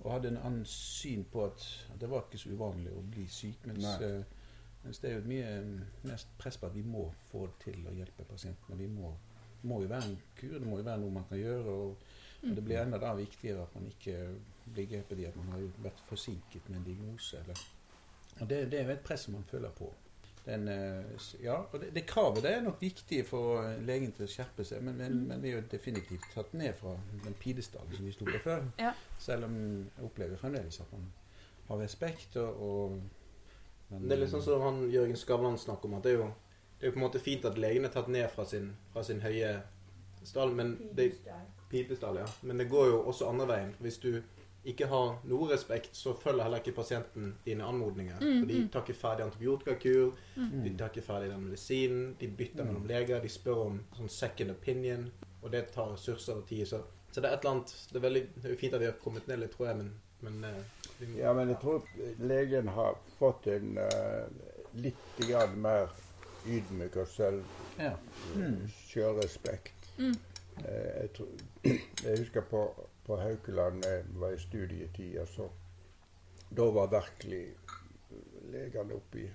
og 0.00 0.12
hadde 0.12 0.32
en 0.32 0.40
annen 0.42 0.64
syn 0.68 1.24
på 1.32 1.44
at 1.46 1.62
det 2.00 2.10
var 2.10 2.26
ikke 2.26 2.40
så 2.40 2.50
uvanlig 2.52 2.92
å 2.92 3.04
bli 3.14 3.28
syk. 3.30 3.66
Mens, 3.70 3.86
eh, 4.02 4.24
mens 4.82 5.00
det 5.00 5.10
er 5.10 5.14
jo 5.20 5.28
mye 5.30 5.54
mest 6.10 6.34
press 6.38 6.58
på 6.60 6.68
at 6.68 6.76
vi 6.76 6.82
må 6.82 7.06
få 7.30 7.46
til 7.62 7.86
å 7.88 7.94
hjelpe 7.94 8.26
pasientene. 8.28 8.78
Vi 8.78 8.90
må, 8.92 9.14
må 9.62 9.80
jo 9.82 9.88
være 9.88 10.10
en 10.10 10.18
kur, 10.36 10.58
det 10.58 10.68
må 10.68 10.80
jo 10.82 10.88
være 10.90 11.00
noe 11.04 11.18
man 11.20 11.26
kan 11.30 11.40
gjøre. 11.40 11.78
og 11.78 12.20
og 12.44 12.56
det 12.56 12.64
blir 12.64 12.80
enda 12.82 12.98
da 13.00 13.14
viktigere 13.16 13.62
at 13.62 13.74
man 13.74 13.86
ikke 13.88 14.14
blir 14.74 14.88
grepet 14.90 15.20
i 15.22 15.28
at 15.28 15.36
man 15.36 15.54
har 15.54 15.62
vært 15.86 16.00
forsinket 16.08 16.68
med 16.68 16.78
en 16.78 16.84
diagnose. 16.84 17.40
Eller. 17.40 17.62
Og 18.40 18.50
det, 18.50 18.58
det 18.72 18.80
er 18.80 18.84
jo 18.84 18.96
et 18.96 19.06
press 19.06 19.28
man 19.32 19.46
føler 19.48 19.72
på. 19.78 19.88
Den, 20.44 20.68
eh, 20.68 21.28
ja, 21.40 21.56
og 21.72 21.80
det, 21.80 21.88
det 21.96 22.04
kravet 22.04 22.42
det 22.44 22.50
er 22.52 22.64
nok 22.64 22.82
viktig 22.82 23.22
for 23.24 23.62
eh, 23.62 23.78
legen 23.80 24.12
til 24.12 24.26
å 24.26 24.28
skjerpe 24.28 24.66
seg, 24.68 24.82
men, 24.84 24.98
men, 25.00 25.22
men 25.30 25.40
det 25.40 25.48
er 25.48 25.54
jo 25.54 25.62
definitivt 25.72 26.26
tatt 26.34 26.52
ned 26.52 26.76
fra 26.76 26.92
den 27.24 27.36
pidestallen 27.40 27.96
som 27.96 28.04
vi 28.04 28.12
sto 28.12 28.28
på 28.28 28.42
før. 28.44 28.66
Ja. 28.80 28.92
Selv 29.18 29.48
om 29.48 29.56
jeg 29.86 30.04
opplever 30.04 30.40
fremdeles 30.40 30.82
at 30.84 30.92
man 30.92 31.06
har 31.70 31.80
respekt 31.80 32.36
og, 32.36 32.60
og 32.60 32.98
men, 33.88 34.04
Det 34.08 34.16
er 34.16 34.20
litt 34.20 34.32
sånn 34.34 34.44
som 34.44 34.64
han 34.64 34.82
Jørgen 34.92 35.16
Skavlan 35.16 35.56
snakker 35.60 35.88
om, 35.88 35.96
at 35.96 36.04
det 36.04 36.12
er 36.12 36.20
jo, 36.20 36.28
det 36.76 36.86
er 36.86 36.92
jo 36.92 36.96
på 36.98 37.00
en 37.00 37.06
måte 37.06 37.24
fint 37.24 37.48
at 37.48 37.60
legen 37.60 37.88
er 37.88 37.92
tatt 37.94 38.12
ned 38.12 38.28
fra 38.32 38.44
sin, 38.48 38.70
fra 38.92 39.04
sin 39.06 39.24
høye 39.24 39.56
stall, 40.24 40.52
men 40.56 40.76
det, 40.96 41.10
pidestall, 41.72 42.20
ja. 42.20 42.28
Men 42.42 42.60
det 42.60 42.68
går 42.68 42.90
jo 42.92 43.02
også 43.08 43.28
andre 43.28 43.48
veien. 43.48 43.74
Hvis 43.80 43.98
du 44.02 44.10
ikke 44.64 44.86
har 44.88 45.18
noe 45.28 45.48
respekt, 45.52 45.96
så 45.96 46.14
følger 46.16 46.42
heller 46.46 46.58
ikke 46.62 46.72
pasienten 46.76 47.34
dine 47.46 47.64
anmodninger. 47.64 48.16
Mm, 48.20 48.38
For 48.40 48.46
de 48.50 48.58
mm. 48.62 48.68
tar 48.72 48.82
ikke 48.86 48.94
ferdig 49.00 49.24
antibiotikakur, 49.26 50.12
Mm. 50.36 50.62
de 50.64 50.72
tar 50.78 50.88
ikke 50.88 51.02
ferdig 51.06 51.30
den 51.30 51.44
medisinen, 51.44 52.16
de 52.20 52.28
bytter 52.28 52.64
Mm. 52.64 52.66
mellom 52.72 52.86
leger, 52.86 53.20
de 53.20 53.28
spør 53.28 53.60
om 53.66 53.80
sånn 53.96 54.08
second 54.10 54.50
opinion, 54.50 55.10
og 55.42 55.50
det 55.52 55.66
tar 55.72 55.92
ressurser 55.92 56.34
og 56.34 56.46
tid. 56.48 56.66
Så, 56.66 56.80
så 57.12 57.20
det 57.20 57.30
er 57.30 57.34
et 57.36 57.44
eller 57.44 57.50
annet 57.54 57.74
Det 57.92 57.96
er, 57.96 58.00
veldig, 58.08 58.26
det 58.42 58.50
er 58.52 58.56
fint 58.56 58.74
at 58.74 58.80
vi 58.80 58.86
har 58.86 58.96
kommet 59.04 59.28
ned 59.28 59.38
litt, 59.38 59.50
tror 59.52 59.66
jeg, 59.68 59.76
men, 59.76 59.92
men 60.20 60.44
eh, 60.44 60.62
må, 61.08 61.18
Ja, 61.18 61.32
men 61.32 61.48
jeg 61.48 61.58
tror 61.60 61.82
legen 62.18 62.68
har 62.68 62.96
fått 63.18 63.46
en 63.46 63.78
uh, 63.78 64.26
litt 64.74 65.18
grann 65.28 65.60
mer 65.60 65.88
ydmyk 66.46 66.96
og 66.96 67.08
selv, 67.08 67.44
Ja. 67.78 67.92
Mm. 68.36 68.68
sjølrespekt. 68.88 69.72
Mm. 69.98 70.14
Eh, 70.64 71.02
jeg, 71.02 71.10
jeg 72.04 72.18
husker 72.18 72.40
på, 72.50 72.64
på 73.06 73.16
Haukeland 73.20 73.82
da 73.82 73.94
jeg 73.98 74.04
var 74.20 74.34
i 74.34 74.38
studietid. 74.38 75.18
Så 75.26 75.48
da 76.56 76.68
var 76.70 76.92
virkelig 76.92 77.46
legene 78.52 78.94
oppi 78.94 79.28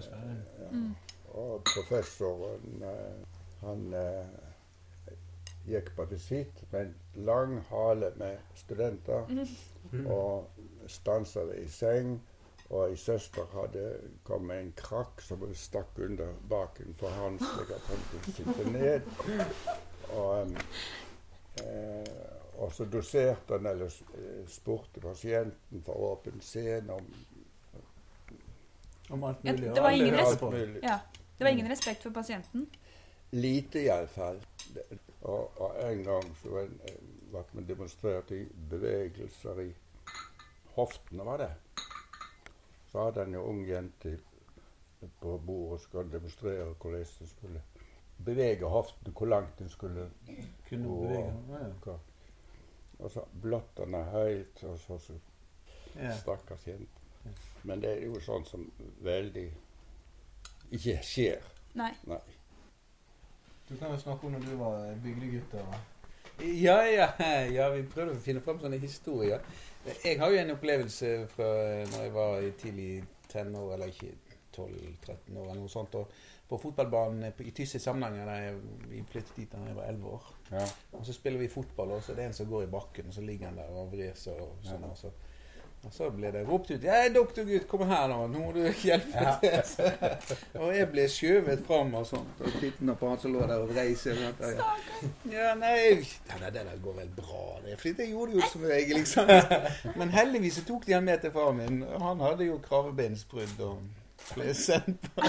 sfæren. 0.00 0.42
ja. 0.60 0.70
Mm. 0.70 0.94
Og 1.26 1.62
professoren 1.64 2.82
eh, 2.82 3.26
han 3.60 3.94
eh, 3.94 4.26
gikk 5.66 5.90
på 5.96 6.04
visitt 6.04 6.62
med 6.70 6.80
en 6.80 6.94
lang 7.14 7.60
hale 7.70 8.12
med 8.16 8.36
studenter. 8.54 9.26
Mm. 9.92 10.06
Og 10.06 10.50
stansa 10.86 11.40
det 11.40 11.58
i 11.64 11.68
seng. 11.68 12.22
Og 12.70 12.90
ei 12.90 12.96
søster 12.96 13.46
hadde 13.52 14.00
kommet 14.24 14.46
med 14.46 14.60
en 14.62 14.72
krakk 14.76 15.20
som 15.22 15.38
hun 15.38 15.54
stakk 15.54 15.98
under 16.02 16.32
baken 16.50 16.96
for 16.98 17.14
han, 17.14 17.38
slik 17.38 17.70
at 17.76 17.84
han 17.86 18.00
kunne 18.10 18.34
sitte 18.34 18.70
ned. 18.72 19.00
Og, 20.08 20.40
eh, 20.40 20.64
og 22.56 22.72
så 22.72 22.84
doserte 22.84 23.56
han 23.56 23.66
eller 23.66 23.86
eh, 23.86 24.42
spurte 24.48 25.00
pasienten 25.00 25.82
for 25.84 26.12
åpen 26.12 26.40
scene 26.40 26.92
om 26.92 27.06
Om 29.08 29.24
alt 29.24 29.44
Ja, 29.44 29.52
mulig. 29.52 29.74
det 29.74 29.80
var 29.82 29.90
ingen 29.90 30.14
mulig. 30.40 30.80
Ja. 30.82 30.98
Det 31.38 31.44
var 31.44 31.50
ingen 31.50 31.68
respekt 31.68 32.02
for 32.02 32.10
pasienten. 32.10 32.66
Lite 33.30 33.78
iallfall. 33.78 34.40
Og, 35.20 35.60
og 35.60 35.76
en 35.92 36.04
gang 36.04 36.36
så 36.42 36.58
en, 36.58 36.80
var 37.30 37.44
man 37.52 37.68
demonstrert 37.68 38.30
i 38.30 38.40
bevegelser 38.70 39.60
i 39.60 39.68
hoftene, 40.74 41.24
var 41.24 41.38
det. 41.38 41.52
Så 42.90 43.04
hadde 43.04 43.22
en 43.22 43.34
ung 43.34 43.62
jente 43.68 44.18
på 45.20 45.38
bordet 45.38 45.72
og 45.72 45.80
skulle 45.80 46.12
demonstrere 46.12 46.74
hvordan 46.80 47.00
det 47.18 47.28
skulle 47.28 47.62
bevege 48.24 48.66
hoften, 48.68 49.12
hvor 49.12 49.26
langt 49.26 49.58
den 49.58 49.68
skulle 49.68 50.10
Kunne 50.68 50.88
gå. 50.88 51.00
bevege. 51.02 51.32
Ja, 51.50 51.66
ja. 51.92 51.96
Og 52.98 53.10
så 53.10 53.24
blottene 53.42 54.04
høyt, 54.04 54.62
og 54.64 54.78
så, 54.78 54.98
så 54.98 55.12
Ja. 55.96 56.12
stakkars 56.16 56.66
jente. 56.66 56.86
Men 57.64 57.80
det 57.80 57.90
er 57.90 58.04
jo 58.06 58.20
sånn 58.20 58.44
som 58.46 58.70
veldig 59.00 59.50
ikke 60.72 60.98
skjer. 61.02 61.42
Nei. 61.74 61.92
Nei. 62.06 62.18
Du 63.68 63.76
kan 63.76 63.90
jo 63.90 63.98
snakke 63.98 64.26
om 64.26 64.32
når 64.32 64.40
du 64.46 64.56
var 64.56 64.94
bygdegutt. 65.02 65.54
Ja, 66.40 66.76
ja, 66.84 67.08
ja, 67.52 67.68
vi 67.72 67.82
prøvde 67.82 68.12
å 68.14 68.20
finne 68.20 68.40
fram 68.44 68.60
sånne 68.60 68.78
historier. 68.78 69.40
Jeg 70.04 70.18
har 70.20 70.30
jo 70.30 70.38
en 70.38 70.50
opplevelse 70.50 71.10
fra 71.32 71.48
når 71.90 72.02
jeg 72.04 72.12
var 72.14 72.38
i 72.44 72.50
tidlig 72.60 73.04
tenår, 73.32 73.72
eller 73.74 73.86
ikke 73.86 74.12
12-13 74.52 75.36
år, 75.36 75.50
eller 75.50 75.60
noe 75.62 75.68
sånt. 75.72 75.94
Og 75.94 76.12
på 76.48 76.58
fotballbanen 76.62 77.32
i 77.42 77.50
Tysse 77.50 77.78
Samnanger, 77.82 78.26
da 78.28 78.34
vi 78.90 79.02
flyttet 79.10 79.36
dit 79.36 79.50
da 79.52 79.58
jeg 79.66 79.76
var 79.76 79.88
11 79.90 80.10
år. 80.14 80.26
Ja. 80.52 80.66
Og 80.92 81.06
så 81.06 81.12
spiller 81.16 81.42
vi 81.42 81.48
fotball, 81.50 81.96
og 81.96 82.02
så 82.06 82.12
er 82.12 82.20
det 82.20 82.26
en 82.30 82.36
som 82.36 82.50
går 82.50 82.68
i 82.68 82.70
bakken, 82.70 83.08
og 83.10 83.14
så 83.16 83.24
ligger 83.26 83.50
han 83.50 83.58
der 83.58 83.72
og 83.74 83.90
vrir 83.92 84.12
seg 84.14 84.38
og 84.44 84.60
sånn. 84.62 84.84
Og 84.86 84.94
så, 85.00 85.10
og 85.86 85.92
så 85.94 86.06
ble 86.10 86.30
det 86.34 86.44
ropt 86.48 86.70
ut 86.70 86.82
'Ja, 86.82 87.08
doktorgutt, 87.14 87.66
kom 87.68 87.82
her 87.90 88.06
nå, 88.08 88.20
nå 88.30 88.38
må 88.44 88.52
du 88.54 88.62
hjelpe 88.62 89.10
Ja. 89.26 89.34
til'. 89.42 90.30
Og 90.62 90.72
jeg 90.76 90.88
ble 90.90 91.08
skjøvet 91.08 91.66
fram 91.66 91.94
og 91.94 92.06
sånt, 92.06 92.40
og 92.40 92.52
tittet 92.60 92.98
på 92.98 93.08
han 93.08 93.18
som 93.18 93.32
lå 93.34 93.40
der 93.46 93.58
og 93.58 93.68
vrei 93.74 93.94
seg. 93.94 94.16
Ja. 94.40 94.72
Ja, 95.30 95.54
nei 95.54 95.76
ja, 96.30 96.38
Det 96.50 96.54
der 96.54 96.78
går 96.82 96.92
vel 97.02 97.08
bra, 97.16 97.60
det. 97.66 97.78
For 97.80 97.88
det 97.88 98.08
gjorde 98.10 98.32
jo 98.32 98.40
som 98.52 98.62
regel, 98.62 98.96
liksom. 99.02 99.26
Men 99.98 100.08
heldigvis 100.10 100.54
så 100.54 100.64
tok 100.64 100.86
de 100.86 100.92
han 100.92 101.04
med 101.04 101.20
til 101.20 101.30
far 101.30 101.52
min. 101.52 101.82
Han 101.82 102.20
hadde 102.20 102.44
jo 102.44 102.58
kravebeinsbrudd 102.58 103.60
og 103.60 103.78
ble 104.34 104.54
sendt 104.58 105.06
på 105.14 105.22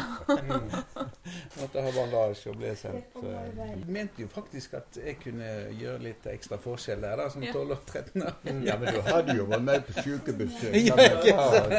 Måtte 1.58 1.82
ha 1.84 1.92
bandasje 1.96 2.52
og 2.52 2.58
ble 2.62 2.74
sendt. 2.80 3.16
eh, 3.22 3.48
Jeg 3.58 3.84
mente 3.94 4.22
jo 4.24 4.28
faktisk 4.32 4.74
at 4.80 4.98
jeg 5.04 5.18
kunne 5.24 5.50
gjøre 5.78 6.00
litt 6.04 6.28
ekstra 6.32 6.58
forskjell 6.64 7.02
der, 7.04 7.16
da, 7.22 7.30
som 7.34 7.44
12 7.54 7.72
og 7.76 7.86
13 7.92 8.24
år. 8.24 8.38
Ja, 8.68 8.78
men 8.82 8.94
du 8.96 9.02
hadde 9.08 9.36
jo 9.38 9.46
vært 9.50 9.66
med 9.68 9.86
på 9.88 9.98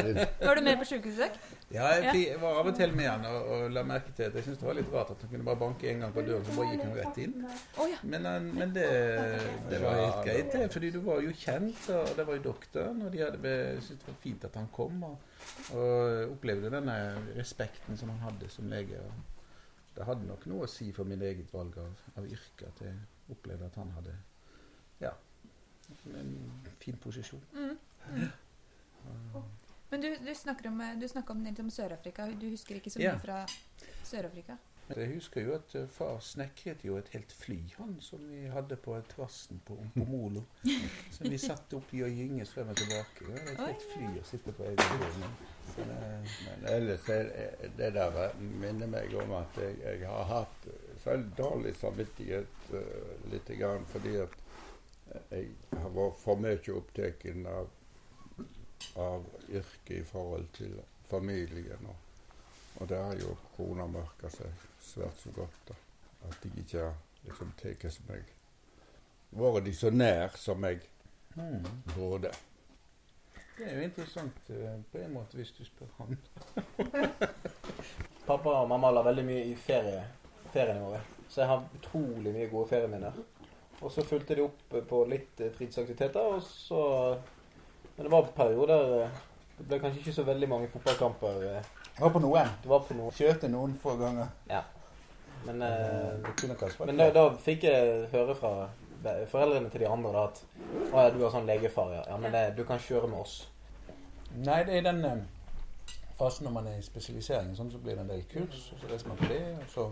din. 0.09 0.21
Var 0.47 0.55
du 0.55 0.67
med 0.69 0.79
på 0.83 0.89
sjukehusbesøk? 0.93 1.39
Ja, 1.69 1.89
jeg, 2.01 2.23
jeg 2.31 2.41
var 2.41 2.63
av 2.63 2.69
og 2.71 2.77
til 2.79 2.95
med 2.97 3.05
han 3.11 3.25
og, 3.29 3.49
og 3.53 3.73
la 3.77 3.83
merke 3.85 4.13
til 4.17 4.25
at 4.25 4.37
jeg 4.39 4.47
syntes 4.47 4.61
det 4.63 4.69
var 4.71 4.77
litt 4.79 4.93
rart 4.93 5.11
at 5.13 5.25
han 5.25 5.29
kunne 5.35 5.45
bare 5.45 5.61
banke 5.61 5.91
en 5.91 5.99
gang 6.01 6.15
på 6.15 6.23
døren, 6.25 6.47
så 6.47 6.55
bare 6.57 6.71
gikk 6.71 6.85
han 6.87 6.95
rett 6.97 7.19
inn. 7.21 7.35
Men, 8.09 8.29
men 8.57 8.73
det, 8.73 8.87
det 9.69 9.81
var 9.83 9.99
helt 10.01 10.23
greit, 10.25 10.49
det. 10.55 10.63
Fordi 10.73 10.91
du 10.95 10.99
var 11.05 11.21
jo 11.27 11.35
kjent, 11.37 11.83
og 11.93 12.15
det 12.17 12.27
var 12.31 12.39
jo 12.39 12.45
doktoren. 12.47 13.03
Og 13.05 13.13
de 13.13 13.21
hadde 13.21 13.53
syntes 13.85 14.07
det 14.07 14.15
var 14.15 14.19
fint 14.25 14.49
at 14.49 14.57
han 14.63 14.71
kom, 14.79 15.05
og, 15.11 15.45
og 15.77 16.33
opplevde 16.39 16.73
denne 16.73 16.97
respekten 17.37 18.01
som 18.01 18.15
han 18.15 18.25
hadde 18.31 18.49
som 18.55 18.73
lege. 18.73 19.05
Og 19.05 19.93
det 19.99 20.09
hadde 20.09 20.33
nok 20.33 20.49
noe 20.49 20.65
å 20.65 20.73
si 20.73 20.89
for 20.97 21.11
mitt 21.11 21.25
eget 21.29 21.53
valg 21.53 21.77
av, 21.85 22.05
av 22.17 22.33
yrke 22.33 22.73
at 22.73 22.85
jeg 22.87 22.97
opplevde 23.35 23.69
at 23.69 23.77
han 23.77 23.93
hadde 23.99 24.17
ja, 25.05 25.13
en 26.17 26.37
fin 26.81 26.97
posisjon. 27.05 27.45
Mm. 27.53 28.29
Men 29.91 30.01
du, 30.01 30.09
du 30.27 30.35
snakker 30.35 30.69
om, 30.69 30.83
du 31.01 31.09
snakker 31.09 31.35
om, 31.35 31.47
om 31.59 31.71
Sør-Afrika. 31.71 32.27
Du 32.41 32.49
husker 32.51 32.77
ikke 32.77 32.91
så 32.91 33.01
Ja. 33.01 33.15
mye 33.17 33.21
fra 33.25 33.47
Sør-Afrika? 34.05 34.57
Jeg 34.97 35.11
husker 35.13 35.45
jo 35.45 35.53
at 35.53 35.75
eh, 35.77 35.87
far 35.93 36.17
snekret 36.25 36.81
jo 36.85 36.95
et 36.97 37.09
helt 37.13 37.33
fly, 37.37 37.59
han 37.77 37.99
som 38.01 38.23
vi 38.31 38.47
hadde 38.49 38.77
på 38.81 38.95
terrassen 39.11 39.61
på, 39.67 39.77
på 39.95 40.05
Molo. 40.09 40.45
Som 41.13 41.29
vi 41.29 41.37
satt 41.39 41.75
oppi 41.77 42.01
og 42.07 42.09
gynges 42.17 42.55
frem 42.57 42.71
og 42.73 42.77
tilbake. 42.81 43.27
Det 43.27 43.35
var 43.35 43.51
et 43.53 43.61
helt 43.67 43.85
fly 43.93 44.09
å 44.17 44.25
sitte 44.31 44.55
på 44.57 44.65
egen 44.65 45.03
hånd. 45.03 45.27
Men 45.77 46.65
ellers 46.73 47.09
er 47.13 47.29
det- 47.77 47.93
der 47.95 48.33
minner 48.41 48.87
meg 48.89 49.13
om 49.15 49.33
at 49.37 49.61
jeg, 49.61 49.77
jeg 49.85 50.07
har 50.09 50.25
hatt 50.25 50.69
så 51.05 51.17
dårlig 51.37 51.77
samvittighet 51.77 52.73
uh, 52.73 53.31
litt 53.33 53.53
grann 53.61 53.85
fordi 53.93 54.17
at 54.25 54.35
jeg 55.31 55.53
har 55.83 55.91
vært 55.95 56.19
for 56.25 56.37
mye 56.41 56.59
opptatt 56.75 57.27
av, 57.47 57.69
av 58.97 59.25
yrket 59.51 59.97
i 60.01 60.05
forhold 60.05 60.47
til 60.53 60.75
familien. 61.11 61.87
Og, 61.89 61.97
og 62.81 62.89
det 62.89 62.99
har 63.03 63.15
jo 63.21 63.37
kona 63.57 63.87
merka 63.91 64.31
seg 64.31 64.67
svært 64.85 65.21
så 65.23 65.31
godt. 65.37 65.61
da. 65.69 65.75
At 66.29 66.37
de 66.43 66.51
ikke 66.63 66.83
har 66.83 66.95
liksom 67.25 67.53
tatt 67.61 68.01
meg 68.09 68.35
Vært 69.31 69.65
de 69.67 69.73
så 69.77 69.91
nær 69.93 70.37
som 70.41 70.65
jeg 70.65 70.81
Mm. 71.37 71.63
burde. 71.95 72.31
Det 73.59 73.67
er 73.69 73.77
jo 73.77 73.83
interessant 73.85 74.49
eh, 74.51 74.79
på 74.93 74.99
en 74.99 75.13
måte, 75.13 75.37
hvis 75.37 75.53
du 75.55 75.61
spør 75.65 75.87
han. 75.99 76.17
Pappa 78.27 78.55
og 78.63 78.69
mamma 78.69 78.91
la 78.91 79.03
veldig 79.07 79.25
mye 79.29 79.45
i 79.51 79.55
ferie, 79.59 80.01
feriene 80.53 80.83
våre. 80.83 81.01
Så 81.29 81.43
jeg 81.43 81.51
har 81.53 81.67
utrolig 81.79 82.33
mye 82.35 82.49
gode 82.51 82.69
ferieminner. 82.73 83.21
Og 83.81 83.93
så 83.95 84.03
fulgte 84.09 84.35
de 84.35 84.43
opp 84.49 84.75
på 84.91 85.03
litt 85.11 85.41
eh, 85.45 85.53
fritidsaktiviteter, 85.55 86.33
og 86.35 86.43
så 86.43 86.83
Men 87.99 88.07
det 88.07 88.13
var 88.15 88.29
perioder 88.37 89.03
eh, 89.03 89.23
Det 89.59 89.65
ble 89.67 89.79
kanskje 89.83 89.99
ikke 90.05 90.13
så 90.15 90.23
veldig 90.23 90.49
mange 90.49 90.69
fotballkamper. 90.71 91.41
eh, 91.51 91.63
Jeg 91.97 92.03
var 92.05 92.13
på 92.15 92.21
noen. 92.23 92.51
Du 92.63 92.69
var 92.71 92.85
på 92.87 92.95
noe. 92.95 93.11
Kjørte 93.11 93.49
noen 93.51 93.75
få 93.83 93.97
ganger. 93.99 94.29
Men, 95.47 95.63
eh, 95.63 96.19
men 96.87 96.97
da, 96.99 97.09
da 97.15 97.25
fikk 97.43 97.65
jeg 97.67 98.07
høre 98.13 98.35
fra 98.39 98.69
foreldrene 99.31 99.71
til 99.71 99.81
de 99.85 99.89
andre 99.91 100.13
da 100.15 100.23
at 100.29 100.41
Å 100.93 101.03
ja, 101.05 101.11
du 101.15 101.21
har 101.25 101.31
sånn 101.35 101.47
legefar, 101.47 101.93
ja. 101.95 102.05
ja 102.11 102.17
men 102.19 102.33
det, 102.35 102.45
du 102.59 102.65
kan 102.67 102.79
kjøre 102.83 103.11
med 103.11 103.21
oss. 103.21 103.37
Nei, 104.35 104.63
det 104.67 104.79
er 104.79 104.87
den 104.89 105.05
eh, 105.05 105.23
fasen 106.19 106.47
når 106.49 106.55
man 106.59 106.67
er 106.71 106.79
i 106.79 106.87
spesialisering, 106.87 107.55
sånn, 107.59 107.71
så 107.75 107.79
blir 107.83 107.95
det 107.99 108.05
en 108.07 108.11
del 108.15 108.25
kurs. 108.31 108.73
og 108.75 108.83
Så 108.83 108.91
reiser 108.91 109.11
man 109.13 109.21
på 109.23 109.31
det, 109.35 109.43
og 109.59 109.69
så 109.75 109.89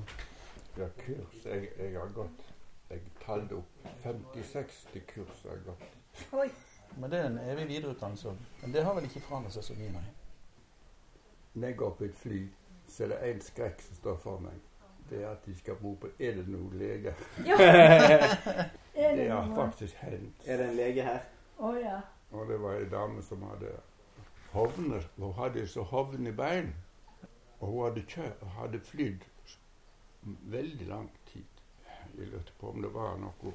Ja, 0.76 0.88
kurs. 1.02 1.38
Jeg, 1.44 1.70
jeg 1.78 1.94
har 1.98 2.10
gått 2.14 2.42
Jeg 2.90 3.00
talte 3.24 3.56
opp 3.62 3.86
50-60 4.04 5.06
kurs 5.10 5.42
jeg 5.42 5.50
har 5.50 5.62
gått. 5.72 5.96
Men 6.96 7.10
det 7.10 7.18
er 7.18 7.26
en 7.26 7.38
evig 7.38 7.68
videreutdannelse. 7.68 8.36
Men 8.62 8.72
det 8.72 8.84
har 8.84 8.94
vel 8.94 9.04
ikke 9.04 9.20
forandret 9.20 9.52
seg 9.52 9.64
så 9.64 9.74
mye, 9.76 9.92
nei. 9.92 10.06
Når 11.54 11.68
jeg 11.68 11.76
går 11.76 11.90
på 11.98 12.04
et 12.04 12.16
fly, 12.16 12.40
så 12.88 13.04
er 13.04 13.12
det 13.12 13.18
én 13.30 13.42
skrekk 13.44 13.82
som 13.82 14.00
står 14.00 14.16
for 14.22 14.40
meg. 14.44 14.56
Det 15.10 15.22
er 15.22 15.30
at 15.30 15.46
de 15.46 15.54
skal 15.58 15.76
bo 15.80 15.94
på 15.94 16.08
'Er 16.18 16.34
det 16.34 16.48
noen 16.48 16.72
lege?' 16.78 17.14
Det 19.16 19.30
har 19.30 19.54
faktisk 19.54 19.94
hendt. 19.94 20.42
Er 20.46 20.56
det 20.56 20.68
en 20.68 20.76
lege 20.76 21.02
her? 21.02 21.20
Å 21.58 21.72
ja. 21.74 22.00
Og 22.30 22.48
det 22.48 22.60
var 22.60 22.74
ei 22.74 22.88
dame 22.88 23.22
som 23.22 23.42
hadde 23.42 23.70
hovner. 24.52 25.08
Hun 25.16 25.32
hadde 25.32 25.66
så 25.68 25.82
hovne 25.82 26.32
bein. 26.32 26.74
Og 27.60 27.68
hun 27.68 27.84
hadde, 27.84 28.02
kjø 28.08 28.30
hadde 28.58 28.80
flydd 28.80 29.24
veldig 30.26 30.86
lang 30.86 31.10
tid. 31.32 31.44
Jeg 32.18 32.26
lurte 32.26 32.52
på 32.60 32.70
om 32.70 32.82
det 32.82 32.94
var 32.94 33.16
noe 33.20 33.52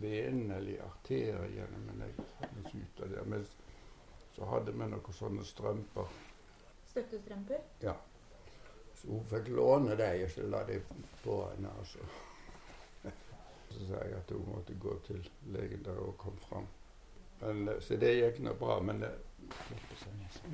vene 0.00 0.56
eller 0.56 0.82
arteriene, 0.84 1.80
men 1.86 2.04
jeg 2.06 2.26
fant 2.38 2.60
ikke 2.66 2.84
ut 2.84 3.02
av 3.04 3.12
det. 3.14 3.24
Men 3.32 3.46
så 4.36 4.48
hadde 4.52 4.72
vi 4.72 4.88
noen 4.92 5.18
sånne 5.18 5.44
strømper. 5.44 6.16
Støttestrømper? 6.88 7.60
Ja. 7.82 7.94
Så 8.98 9.12
hun 9.12 9.26
fikk 9.30 9.52
låne 9.54 9.94
dem, 9.98 10.24
og 10.24 10.32
så 10.34 10.46
la 10.50 10.64
de 10.66 10.80
på 11.22 11.38
henne. 11.50 11.70
Altså. 11.78 12.08
Så 13.68 13.84
sa 13.84 13.98
jeg 14.00 14.16
at 14.16 14.30
hun 14.32 14.46
måtte 14.48 14.74
gå 14.80 14.94
til 15.06 15.20
legen 15.52 15.82
der 15.84 15.98
og 16.00 16.14
kom 16.18 16.38
fram. 16.40 16.66
Men, 17.40 17.68
eh, 17.68 17.80
så 17.84 17.98
det 18.00 18.14
gikk 18.16 18.40
nå 18.42 18.54
bra, 18.58 18.80
men 18.82 19.02
det, 19.04 19.10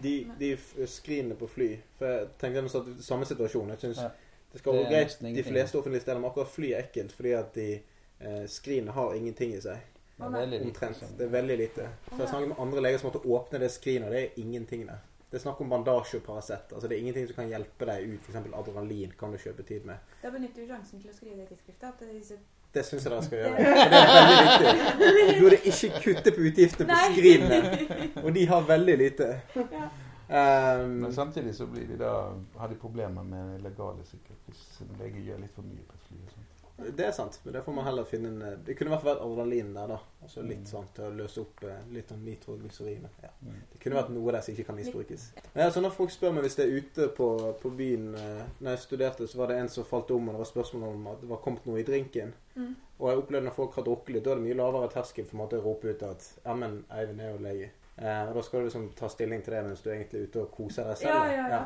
De, 0.03 0.13
de 0.39 0.51
skrinene 0.87 1.35
på 1.35 1.49
fly 1.51 1.69
For 1.99 2.07
jeg 2.07 2.27
tenker 2.39 2.67
det 2.67 2.75
er 2.75 3.03
samme 3.03 3.27
situasjon. 3.27 3.73
Jeg 3.75 3.79
synes 3.79 4.03
Ja. 4.03 4.11
Det 4.55 4.61
skal 4.61 4.73
være 4.73 4.85
gå 4.85 4.91
greit 4.91 5.17
de 5.35 5.43
fleste 5.43 5.79
offentlige 5.79 6.03
steder, 6.03 6.19
men 6.21 6.29
akkurat 6.29 6.49
fly 6.49 6.69
er 6.73 6.85
ekkelt 6.85 7.13
fordi 7.13 7.31
at 7.35 7.55
de 7.55 7.81
eh, 8.21 8.45
skrinene 8.49 8.93
har 8.93 9.15
ingenting 9.15 9.55
i 9.55 9.61
seg. 9.61 9.91
Er 10.21 10.47
lite 10.47 10.65
Omtrent. 10.69 10.97
sånn. 11.01 11.17
Det 11.19 11.27
er 11.27 11.33
veldig 11.33 11.57
lite. 11.59 11.89
For 12.11 12.23
jeg 12.23 12.29
snakker 12.31 12.53
med 12.53 12.61
andre 12.63 12.81
leger 12.87 12.99
som 13.03 13.11
måtte 13.11 13.25
åpne 13.27 13.59
det 13.59 13.71
skrinet, 13.75 14.07
og 14.09 14.15
det 14.15 14.23
er 14.23 14.41
ingenting 14.41 14.87
der. 14.87 15.01
Det 15.31 15.41
er 15.41 15.43
snakk 15.43 15.61
om 15.65 15.71
bandasje 15.73 16.21
og 16.21 16.23
Paracet. 16.23 16.71
Altså 16.73 16.87
det 16.89 16.95
er 16.95 17.01
ingenting 17.03 17.25
som 17.27 17.35
kan 17.41 17.49
hjelpe 17.51 17.87
deg 17.89 18.05
ut. 18.13 18.21
F.eks. 18.29 18.37
adrenalin 18.55 19.15
kan 19.19 19.33
du 19.35 19.39
kjøpe 19.43 19.65
tid 19.67 19.83
med. 19.89 20.13
Da 20.23 20.31
benytter 20.31 20.63
vi 20.63 20.69
sjansen 20.69 21.01
til 21.03 21.11
å 21.11 21.15
skrive 21.17 21.41
det 21.41 21.43
i 21.43 21.49
tidsskriftet. 21.49 22.05
Disse 22.13 22.39
Det 22.75 22.85
syns 22.87 23.05
jeg 23.05 23.11
dere 23.11 23.25
skal 23.27 23.41
gjøre. 23.41 23.57
For 23.83 23.91
det 23.91 23.99
er 23.99 24.15
veldig 24.15 24.39
viktig. 24.45 25.35
Du 25.35 25.43
burde 25.43 25.59
ikke 25.73 26.03
kutte 26.05 26.35
på 26.37 26.47
utgiftene 26.51 26.95
på 26.95 27.11
skrinene. 27.17 28.23
Og 28.23 28.31
de 28.39 28.47
har 28.53 28.69
veldig 28.71 28.97
lite. 29.03 29.29
Um, 29.59 30.95
Men 31.03 31.11
samtidig 31.15 31.55
så 31.59 31.67
blir 31.67 31.91
de 31.91 31.99
da, 32.01 32.15
har 32.63 32.71
de 32.71 32.79
problemer 32.81 33.27
med 33.27 33.59
legale 33.67 34.07
sikkert, 34.07 34.39
hvis 34.47 34.63
en 34.87 34.95
lege 35.03 35.21
gjør 35.27 35.43
litt 35.43 35.53
for 35.59 35.67
mye 35.67 35.83
på 35.83 35.99
et 35.99 36.07
fly. 36.09 36.21
og 36.23 36.31
sånt. 36.39 36.54
Det 36.77 37.05
er 37.07 37.13
sant. 37.15 37.41
Men 37.45 37.55
det 37.55 37.63
får 37.63 37.73
man 37.73 37.85
heller 37.87 38.07
finne 38.09 38.29
en 38.29 38.43
eh, 38.43 38.57
Det 38.67 38.75
kunne 38.75 38.91
i 38.91 38.93
hvert 38.95 39.03
fall 39.05 39.13
vært 39.13 39.25
adrenalin 39.25 39.75
der, 39.77 39.93
da. 39.95 39.99
Altså 40.25 40.43
litt 40.43 40.67
sånn 40.67 40.89
til 40.97 41.07
å 41.07 41.13
løse 41.15 41.43
opp 41.45 41.63
eh, 41.69 41.83
litt 41.95 42.11
sånn 42.11 42.25
nitroglycerin. 42.27 43.05
Ja. 43.23 43.31
Mm. 43.45 43.61
Det 43.73 43.83
kunne 43.83 44.01
vært 44.01 44.11
noe 44.15 44.35
der 44.35 44.43
som 44.43 44.55
ikke 44.55 44.67
kan 44.71 44.79
misbrukes. 44.79 45.29
Men 45.55 45.71
så 45.75 45.83
når 45.85 45.95
folk 45.95 46.15
spør 46.15 46.35
meg 46.35 46.49
hvis 46.49 46.59
det 46.59 46.67
er 46.67 46.81
ute 46.81 47.07
på, 47.15 47.29
på 47.63 47.73
byen 47.79 48.09
eh, 48.19 48.43
Når 48.59 48.75
jeg 48.75 48.83
studerte, 48.87 49.29
så 49.31 49.39
var 49.39 49.53
det 49.53 49.61
en 49.61 49.71
som 49.71 49.87
falt 49.87 50.11
om, 50.17 50.29
og 50.29 50.35
det 50.35 50.43
var 50.43 50.51
spørsmål 50.51 50.89
om 50.91 51.07
at 51.13 51.23
det 51.23 51.31
var 51.31 51.43
kommet 51.47 51.71
noe 51.71 51.79
i 51.79 51.87
drinken. 51.87 52.35
Mm. 52.57 52.75
Og 52.99 53.09
jeg 53.11 53.23
opplevde 53.23 53.47
når 53.49 53.57
folk 53.61 53.79
har 53.79 53.87
drukket 53.87 54.17
litt, 54.17 54.27
da 54.27 54.35
er 54.35 54.43
det 54.43 54.49
mye 54.49 54.59
lavere 54.59 54.91
terskel 54.91 55.31
for 55.31 55.47
å 55.47 55.63
rope 55.63 55.95
ut 55.95 56.05
at 56.11 56.29
Ja, 56.43 56.59
men 56.59 56.83
Eivind 56.91 57.23
er 57.23 57.33
jo 57.33 57.41
lege. 57.47 57.71
Eh, 57.95 58.23
og 58.27 58.35
da 58.35 58.43
skal 58.43 58.63
du 58.63 58.73
liksom 58.73 58.91
ta 58.99 59.09
stilling 59.13 59.47
til 59.47 59.55
det 59.55 59.65
mens 59.69 59.83
du 59.85 59.93
egentlig 59.93 60.21
er 60.21 60.31
ute 60.31 60.43
og 60.43 60.55
koser 60.55 60.91
deg 60.91 61.03
selv. 61.05 61.15
Ja, 61.15 61.27
ja, 61.31 61.49
ja. 61.55 61.65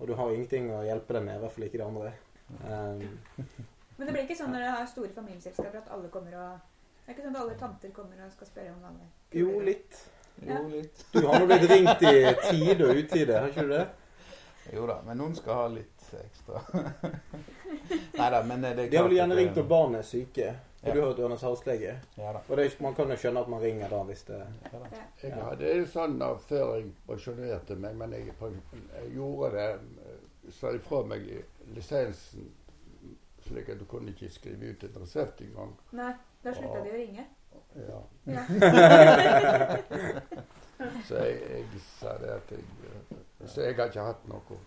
Og 0.00 0.08
du 0.08 0.16
har 0.16 0.32
ingenting 0.32 0.68
å 0.72 0.84
hjelpe 0.84 1.16
deg 1.16 1.24
med, 1.24 1.36
i 1.36 1.44
hvert 1.44 1.56
fall 1.56 1.68
ikke 1.68 1.80
det 1.80 1.86
andre. 1.86 2.12
Um, 2.60 3.02
Men 4.00 4.06
det 4.08 4.12
blir 4.16 4.24
ikke 4.24 4.34
sånn 4.38 4.54
når 4.54 4.62
dere 4.64 4.76
har 4.78 4.86
store 4.88 5.10
familieselskaper 5.12 5.82
at 5.82 5.90
alle 5.92 6.08
kommer 6.08 6.36
og 6.40 6.68
Det 7.04 7.10
er 7.10 7.16
ikke 7.18 7.24
sånn 7.26 7.34
at 7.34 7.40
alle 7.42 7.56
tanter 7.60 7.90
kommer 7.92 8.22
og 8.24 8.30
skal 8.32 8.48
spørre 8.48 8.70
om 8.72 8.84
alle 8.88 9.08
jo, 9.36 9.58
litt. 9.60 9.98
Jo, 10.40 10.60
litt. 10.72 11.02
Du 11.12 11.18
har 11.26 11.42
nå 11.42 11.48
blitt 11.50 11.66
ringt 11.68 12.04
i 12.08 12.14
tide 12.46 12.86
og 12.86 13.00
utide, 13.02 13.34
har 13.36 13.50
ikke 13.52 13.66
du 13.68 13.74
det? 13.74 13.82
Jo 14.72 14.86
da, 14.88 14.96
men 15.04 15.20
noen 15.20 15.36
skal 15.36 15.58
ha 15.58 15.66
litt 15.74 16.06
ekstra. 16.16 16.62
Nei 18.20 18.30
da, 18.32 18.40
men 18.48 18.64
det 18.64 18.70
er 18.72 18.80
De 18.88 18.96
har 18.96 19.08
vel 19.10 19.16
gjerne 19.18 19.36
ringt 19.36 19.60
når 19.60 19.68
barn 19.74 19.98
er 20.00 20.06
syke. 20.06 20.48
Ja. 20.80 20.88
Og 20.88 20.94
du 20.94 21.00
har 21.02 21.08
hørt 21.10 21.18
Ørnes 21.26 21.42
halslege. 21.44 21.94
Ja. 22.16 22.32
Og 22.48 22.56
det, 22.56 22.64
er- 22.64 22.82
man 22.82 22.94
kan 22.96 23.10
jo 23.12 23.18
skjønne 23.20 23.42
at 23.44 23.52
man 23.52 23.60
ringer 23.60 23.92
da 23.92 24.00
hvis 24.08 24.22
det 24.30 24.38
Ja, 24.40 24.78
da. 24.78 25.02
Jeg 25.20 25.34
hadde 25.36 25.74
det 25.74 25.88
sånn 25.92 26.16
da 26.22 26.30
før 26.48 26.76
jeg 26.78 26.86
pensjonerte 27.08 27.76
meg, 27.76 27.98
men 28.00 28.16
jeg, 28.16 28.32
jeg 28.40 29.12
gjorde 29.18 29.50
det 29.58 29.68
Så 30.48 30.56
Sa 30.56 30.70
ifra 30.72 31.02
meg 31.04 31.26
lisensen, 31.76 32.46
slik 33.50 33.68
at 33.74 33.80
du 33.80 33.84
kunne 33.90 34.14
ikke 34.14 34.30
skrive 34.32 34.72
ut 34.72 34.84
en 34.86 34.96
resept 35.02 35.42
engang. 35.44 35.74
Nei, 35.98 36.12
da 36.44 36.54
slutta 36.56 36.80
de 36.86 36.94
å 36.94 36.98
ringe. 37.02 37.26
Ja. 37.76 38.00
Ja. 38.30 38.42
Så 41.04 41.18
jeg, 41.20 41.40
jeg 41.50 41.82
sa 41.84 42.14
det 42.22 42.30
at 42.32 42.52
jeg 42.54 42.62
Så 43.48 43.66
jeg 43.66 43.76
har 43.76 43.90
ikke 43.90 44.06
hatt 44.06 44.22
noe 44.30 44.58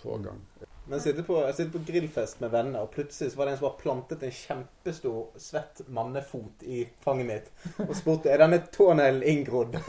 pågang. 0.00 0.40
Men 0.88 1.00
jeg 1.00 1.02
sitter, 1.02 1.22
på, 1.26 1.36
jeg 1.42 1.54
sitter 1.54 1.72
på 1.72 1.80
grillfest 1.88 2.40
med 2.40 2.52
venner, 2.52 2.84
og 2.84 2.92
plutselig 2.94 3.32
så 3.32 3.38
var 3.40 3.48
det 3.48 3.52
en 3.52 3.58
som 3.58 3.66
har 3.66 3.78
plantet 3.80 4.20
en 4.22 4.34
kjempestor, 4.36 5.16
svett 5.42 5.80
mannefot 5.90 6.62
i 6.62 6.84
fanget 7.02 7.26
mitt. 7.26 7.48
Og 7.88 7.90
spurte 7.98 8.30
er 8.30 8.38
denne 8.44 8.60
tåneglen 8.70 9.24
inngrodd. 9.26 9.74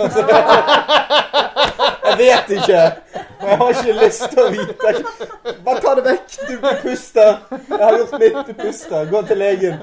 Altså, 2.08 2.24
jeg 2.24 2.32
vet 2.32 2.52
ikke. 2.58 2.82
Og 3.42 3.50
jeg 3.50 3.58
har 3.58 3.70
ikke 3.74 3.96
lyst 3.98 4.24
til 4.32 4.40
å 4.42 4.46
vite. 4.54 4.94
Bare 5.66 5.82
ta 5.84 5.94
det 5.98 6.06
vekk. 6.06 6.38
Du 6.48 6.54
puster. 6.82 7.42
Jeg 7.52 7.82
har 7.84 7.98
gjort 7.98 8.16
mitt. 8.22 8.40
Du 8.48 8.54
puster. 8.62 9.10
Gå 9.12 9.22
til 9.28 9.42
legen. 9.44 9.82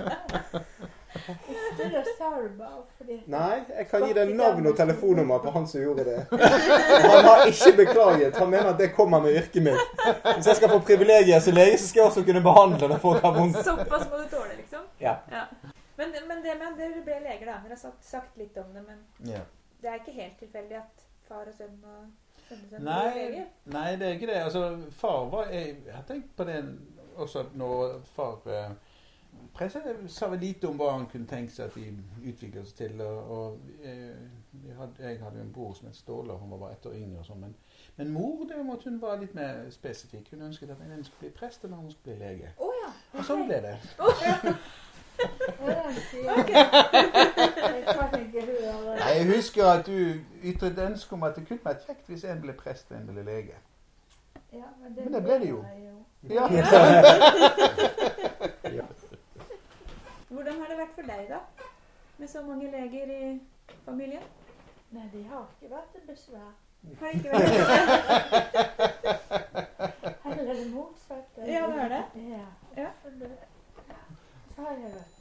Fordi 2.98 3.16
Nei, 3.30 3.58
jeg 3.78 3.86
kan 3.90 4.04
gi 4.06 4.12
deg 4.16 4.32
navn 4.36 4.66
og 4.70 4.76
telefonnummer 4.78 5.38
på 5.44 5.52
han 5.54 5.66
som 5.70 5.80
gjorde 5.82 6.04
det. 6.08 6.16
Han 6.30 7.24
har 7.28 7.44
ikke 7.50 7.72
beklaget. 7.78 8.36
Han 8.40 8.50
mener 8.50 8.70
at 8.72 8.78
det 8.80 8.90
kommer 8.96 9.20
med 9.24 9.36
yrket 9.38 9.62
mitt. 9.62 9.94
Hvis 10.34 10.46
jeg 10.50 10.56
skal 10.60 10.72
få 10.72 10.80
privilegier 10.88 11.40
som 11.44 11.56
lege, 11.56 11.78
så 11.78 11.88
skal 11.90 12.00
jeg 12.04 12.10
også 12.10 12.24
kunne 12.28 12.42
behandle 12.44 12.88
når 12.94 13.02
folk 13.04 13.22
har 13.24 13.36
vondt. 13.38 13.60
Såpass 13.66 14.08
må 14.10 14.22
du 14.22 14.28
tåle, 14.32 14.56
liksom. 14.58 14.86
Ja. 15.00 15.16
Men, 15.96 16.10
men 16.28 16.42
det 16.42 16.56
med 16.58 16.66
at 16.72 16.78
dere 16.80 17.04
ble 17.06 17.20
leger, 17.28 17.46
da. 17.46 17.58
Dere 17.64 17.76
har 17.76 17.82
sagt, 17.84 18.02
sagt 18.06 18.38
litt 18.40 18.56
om 18.58 18.72
det, 18.74 18.82
men 18.88 19.30
Ja. 19.30 19.44
det 19.82 19.90
er 19.92 20.00
ikke 20.02 20.16
helt 20.18 20.38
tilfeldig 20.42 20.80
at 20.82 21.04
far 21.28 21.44
og 21.46 21.54
sønn 21.56 21.78
og 21.86 22.10
sønnesønn 22.48 22.84
Nei, 22.84 23.04
leger? 23.14 23.46
nei, 23.72 23.90
det 24.00 24.08
er 24.08 24.16
ikke 24.18 24.26
det. 24.32 24.40
Altså, 24.48 24.64
far 24.98 25.28
var 25.32 25.52
Jeg 25.54 25.76
har 25.94 26.02
tenkt 26.08 26.34
på 26.36 26.44
det 26.48 26.58
også 27.16 27.44
når 27.54 28.00
far 28.16 28.34
presse, 29.54 29.82
sa 30.08 30.28
vel 30.28 30.38
lite 30.38 30.68
om 30.68 30.78
hva 30.78 30.90
han 30.92 31.06
kunne 31.10 31.26
tenke 31.30 31.52
seg 31.52 31.70
at 31.70 31.74
de 31.78 32.30
utviklet 32.30 32.68
seg 32.68 32.76
til. 32.76 33.00
Og, 33.00 33.30
og 33.36 33.58
eh, 33.82 34.16
vi 34.52 34.74
hadde, 34.78 34.94
jeg 34.98 35.20
hadde 35.22 35.38
jo 35.38 35.44
en 35.44 35.52
bror 35.52 35.74
som 35.74 35.88
het 35.88 35.96
Ståle, 35.96 36.38
han 36.38 36.50
var 36.50 36.58
bare 36.58 36.72
ett 36.72 36.86
år 36.86 36.96
yngre. 36.98 37.18
og 37.18 37.26
sånn, 37.26 37.40
men, 37.40 37.54
men 37.96 38.10
mor 38.14 38.46
det 38.48 38.64
måtte 38.66 38.90
hun 38.90 39.02
være 39.02 39.20
litt 39.20 39.34
mer 39.34 39.64
spesifikk. 39.70 40.30
Hun 40.30 40.48
ønsket 40.48 40.70
at 40.70 40.82
en 40.82 41.04
skulle 41.04 41.28
bli 41.28 41.36
prest, 41.38 41.64
eller 41.64 41.76
hun 41.76 41.90
skulle 41.90 42.16
bli 42.16 42.26
lege. 42.26 42.54
Oh, 42.58 42.74
ja. 42.82 42.90
Og 43.18 43.24
sånn 43.24 43.46
ble 43.48 43.62
det. 43.68 43.76
Ja, 45.64 45.82
den 48.12 48.34
Jeg 48.98 49.26
husker 49.36 49.66
at 49.66 49.86
du 49.86 50.20
ytret 50.42 50.78
ønske 50.78 51.14
om 51.14 51.22
at 51.22 51.36
det 51.36 51.46
kunne 51.46 51.60
vært 51.64 51.86
kjekt 51.86 52.08
hvis 52.10 52.24
en 52.26 52.40
ble 52.42 52.52
prest 52.58 52.90
og 52.90 52.98
en 52.98 53.06
ble 53.06 53.22
lege. 53.22 53.54
Ja, 54.52 54.66
men 54.82 54.94
Men 54.96 55.14
det 55.14 55.22
ble 55.22 55.38
det 55.38 55.48
jo. 55.48 55.64
jeg 56.22 56.34
Ja. 58.74 58.86
Hvordan 60.34 60.54
har 60.60 60.66
det 60.68 60.78
vært 60.94 61.06
for 61.06 61.12
deg, 61.16 61.28
da? 61.28 61.38
Med 62.18 62.28
så 62.28 62.42
mange 62.42 62.70
leger 62.70 63.06
i 63.10 63.40
familien? 63.84 64.22
Nei, 64.90 65.08
de 65.12 65.22
har 65.28 65.48
ikke 65.50 65.70
vært 65.74 65.94
et 65.98 66.06
besvær. 66.06 66.52
Har 67.00 67.08
ikke 67.08 67.30
vært 67.32 67.50
Heller 70.24 70.54
det 70.54 70.72
motsatte. 70.72 71.40
Ja, 71.54 71.66
det 71.66 71.80
er 71.82 71.88
det. 71.88 72.04
Ja. 72.30 72.46
Ja. 72.76 72.90
Så, 73.02 73.08
har 74.56 74.70
jeg 74.70 74.92
vært 74.94 75.14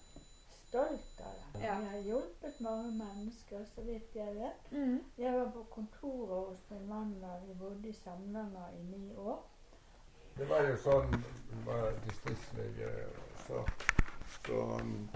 stolt 0.68 1.22
av 1.26 1.34
det. 1.40 1.62
Ja. 1.62 1.66
Jeg 1.66 1.76
har 1.90 1.98
hjulpet 2.06 2.62
mange 2.62 2.92
mennesker, 2.92 3.66
så 3.76 3.82
vidt 3.82 4.16
jeg 4.16 4.36
vet. 4.36 4.72
mm. 4.72 5.00
Jeg 5.18 5.34
var 5.34 5.50
på 5.56 5.66
kontoret 5.72 6.46
hos 6.50 6.70
min 6.70 6.88
mann 6.90 7.16
da 7.22 7.28
vi 7.48 7.54
bodde 7.60 7.90
i 7.90 7.94
Samnanger 7.94 8.70
i 8.78 8.84
ni 8.92 9.16
år. 9.16 9.42
Det 10.38 10.50
var 10.50 10.66
jo 10.66 10.78
sånn 10.82 11.12
var 11.66 11.92
distriktslege 12.08 12.88
så, 13.48 13.62
så 14.34 14.62
um, 14.82 15.10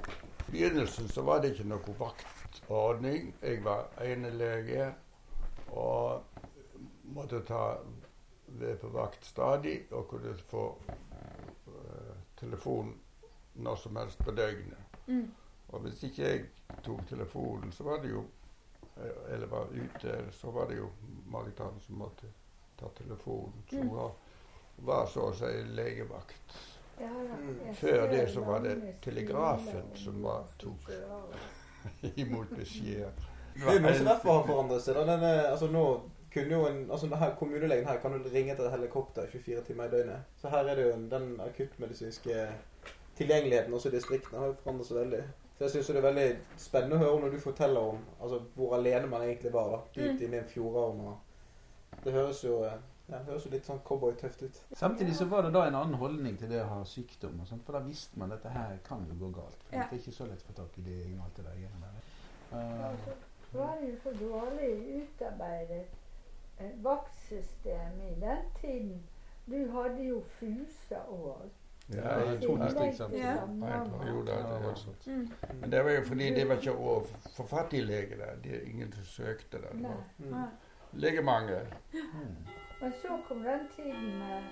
begynnelsen 0.51 1.09
så 1.09 1.21
var 1.21 1.41
det 1.41 1.53
ikke 1.53 1.67
noe 1.69 1.95
vaktordning. 1.99 3.33
Jeg 3.41 3.63
var 3.65 3.89
enelege 4.03 4.91
og 5.67 6.23
måtte 7.03 7.41
ta 7.47 7.77
ved 8.47 8.77
på 8.79 8.87
vakt 8.93 9.25
stadig 9.27 9.81
og 9.91 10.07
kunne 10.07 10.35
få 10.49 10.63
uh, 10.87 12.15
telefon 12.39 12.93
når 13.57 13.75
som 13.75 13.95
helst 13.99 14.19
på 14.23 14.31
døgnet. 14.31 14.99
Mm. 15.07 15.27
Og 15.67 15.79
hvis 15.83 16.03
ikke 16.07 16.23
jeg 16.23 16.45
tok 16.85 17.01
telefonen, 17.09 17.71
så 17.71 17.83
var 17.83 17.97
det 18.03 18.11
jo 18.11 18.21
eh, 18.97 19.33
Eller 19.33 19.47
var 19.47 19.67
ute, 19.71 20.13
så 20.31 20.51
var 20.51 20.67
det 20.69 20.77
jo 20.77 20.89
Marit 21.25 21.59
Hansen 21.59 21.81
som 21.87 21.95
måtte 22.03 22.29
ta 22.79 22.87
telefonen. 22.97 23.63
Som 23.69 23.79
Mm. 23.87 23.95
var, 23.95 24.11
var 24.77 25.05
så 25.11 25.25
å 25.29 25.33
si 25.35 25.49
legevakt. 25.75 26.57
Mm. 26.99 27.73
Før 27.77 28.07
det 28.11 28.23
så 28.33 28.41
var 28.45 28.59
det 28.63 28.75
telegrafen 29.01 29.91
som 29.95 30.21
var- 30.23 30.47
tok. 30.57 30.89
Imot 32.17 32.49
beskjeder. 32.57 33.11
Det 33.57 33.75
er 33.75 33.79
mye 33.81 33.95
som 33.97 34.05
derfor 34.05 34.33
har 34.39 34.47
forandret 34.47 34.81
seg. 34.85 34.95
Denne, 35.07 35.31
altså 35.51 35.67
nå 35.71 35.83
kunne 36.33 36.53
jo 36.57 36.65
en, 36.67 36.81
altså 36.91 37.07
denne 37.09 37.29
Kommunelegen 37.39 37.87
her 37.87 37.99
kan 38.01 38.13
jo 38.13 38.19
ringe 38.33 38.51
etter 38.53 38.67
et 38.67 38.71
helikopter 38.75 39.27
24 39.31 39.61
timer 39.65 39.85
i 39.87 39.93
døgnet. 39.95 40.25
Så 40.37 40.49
her 40.53 40.65
er 40.69 40.75
det 40.75 40.85
jo 40.89 40.97
den 41.09 41.39
akuttmedisinske 41.41 42.47
tilgjengeligheten 43.17 43.73
også 43.73 43.89
i 43.89 43.95
distriktene 43.95 44.39
har 44.41 44.51
jo 44.51 44.57
forandret 44.63 44.87
seg 44.91 44.97
veldig. 44.99 45.21
Så 45.57 45.63
jeg 45.63 45.71
synes 45.71 45.87
det 45.87 45.95
er 45.97 46.05
veldig 46.05 46.27
spennende 46.61 46.97
å 46.99 47.01
høre 47.01 47.21
når 47.23 47.31
du 47.33 47.39
forteller 47.41 47.79
om 47.93 48.03
altså, 48.21 48.41
hvor 48.55 48.75
alene 48.77 49.07
man 49.09 49.23
egentlig 49.25 49.53
var. 49.53 49.71
da, 49.71 49.79
Dypt 49.95 50.19
Mm. 50.19 50.25
inne 50.27 50.35
i 50.37 50.39
en 50.39 50.51
fjordarm. 50.51 50.99
Det 52.03 52.13
høres 52.13 52.43
jo 52.43 52.59
det 53.07 53.19
høres 53.25 53.45
jo 53.45 53.49
litt 53.51 53.65
sånn 53.65 53.79
cowboytøft 53.87 54.41
ut. 54.43 54.57
Samtidig 54.75 55.15
så 55.15 55.25
var 55.31 55.41
det 55.45 55.53
da 55.53 55.65
en 55.67 55.75
annen 55.75 55.93
holdning 55.95 56.37
til 56.39 56.49
det 56.49 56.61
å 56.63 56.67
ha 56.67 56.83
sykdom. 56.85 57.39
og 57.41 57.47
sånt, 57.47 57.63
For 57.65 57.73
da 57.73 57.79
visste 57.79 58.19
man 58.19 58.31
at 58.31 58.43
dette 58.43 58.53
her 58.53 58.77
kan 58.83 59.05
jo 59.09 59.15
gå 59.25 59.29
galt. 59.35 59.63
For 59.63 59.75
Ja. 59.75 59.83
Det 59.89 59.93
er 59.99 60.01
ikke 60.03 60.11
så 60.17 60.25
lett 60.27 60.43
å 60.43 60.47
få 60.47 60.53
tak 60.53 60.77
i 60.77 60.81
det 60.81 60.97
og 61.17 61.23
alt 61.25 61.35
det 61.37 61.45
der. 61.45 61.51
greiene 61.51 61.79
der. 61.81 62.01
Ja, 62.51 62.91
det 63.51 63.59
var 63.59 63.77
jo 63.81 63.95
for 64.03 64.11
dårlig 64.11 64.71
utarbeidet 65.01 65.85
eh, 66.59 66.71
vaktsystem 66.83 68.01
i 68.01 68.13
den 68.19 68.43
tiden. 68.61 69.03
Du 69.45 69.71
hadde 69.71 70.03
jo 70.03 70.21
fusa 70.39 70.99
og 71.07 71.49
Ja, 71.89 72.01
to 72.43 72.57
det. 72.57 73.17
Ja. 73.17 73.45
Var 73.45 74.75
sånt. 74.75 75.07
Mm. 75.07 75.29
Men 75.61 75.69
det 75.71 75.83
var 75.83 75.91
jo 75.91 76.03
fordi 76.03 76.29
det 76.35 76.47
var 76.49 76.55
ikke 76.55 76.73
å 76.75 77.05
få 77.37 77.47
fatt 77.47 77.73
i 77.73 77.81
lege 77.81 78.17
der. 78.17 78.35
Det 78.43 78.51
er 78.55 78.65
ingen 78.69 78.91
som 78.91 79.03
søkte 79.03 79.61
der. 79.61 79.71
Det 79.71 79.81
var 79.83 80.03
Mm. 80.19 80.47
Legemangel. 80.93 81.67
Men 82.79 82.93
så 83.01 83.19
kom 83.27 83.43
den 83.43 83.67
tiden 83.75 84.19
med 84.19 84.43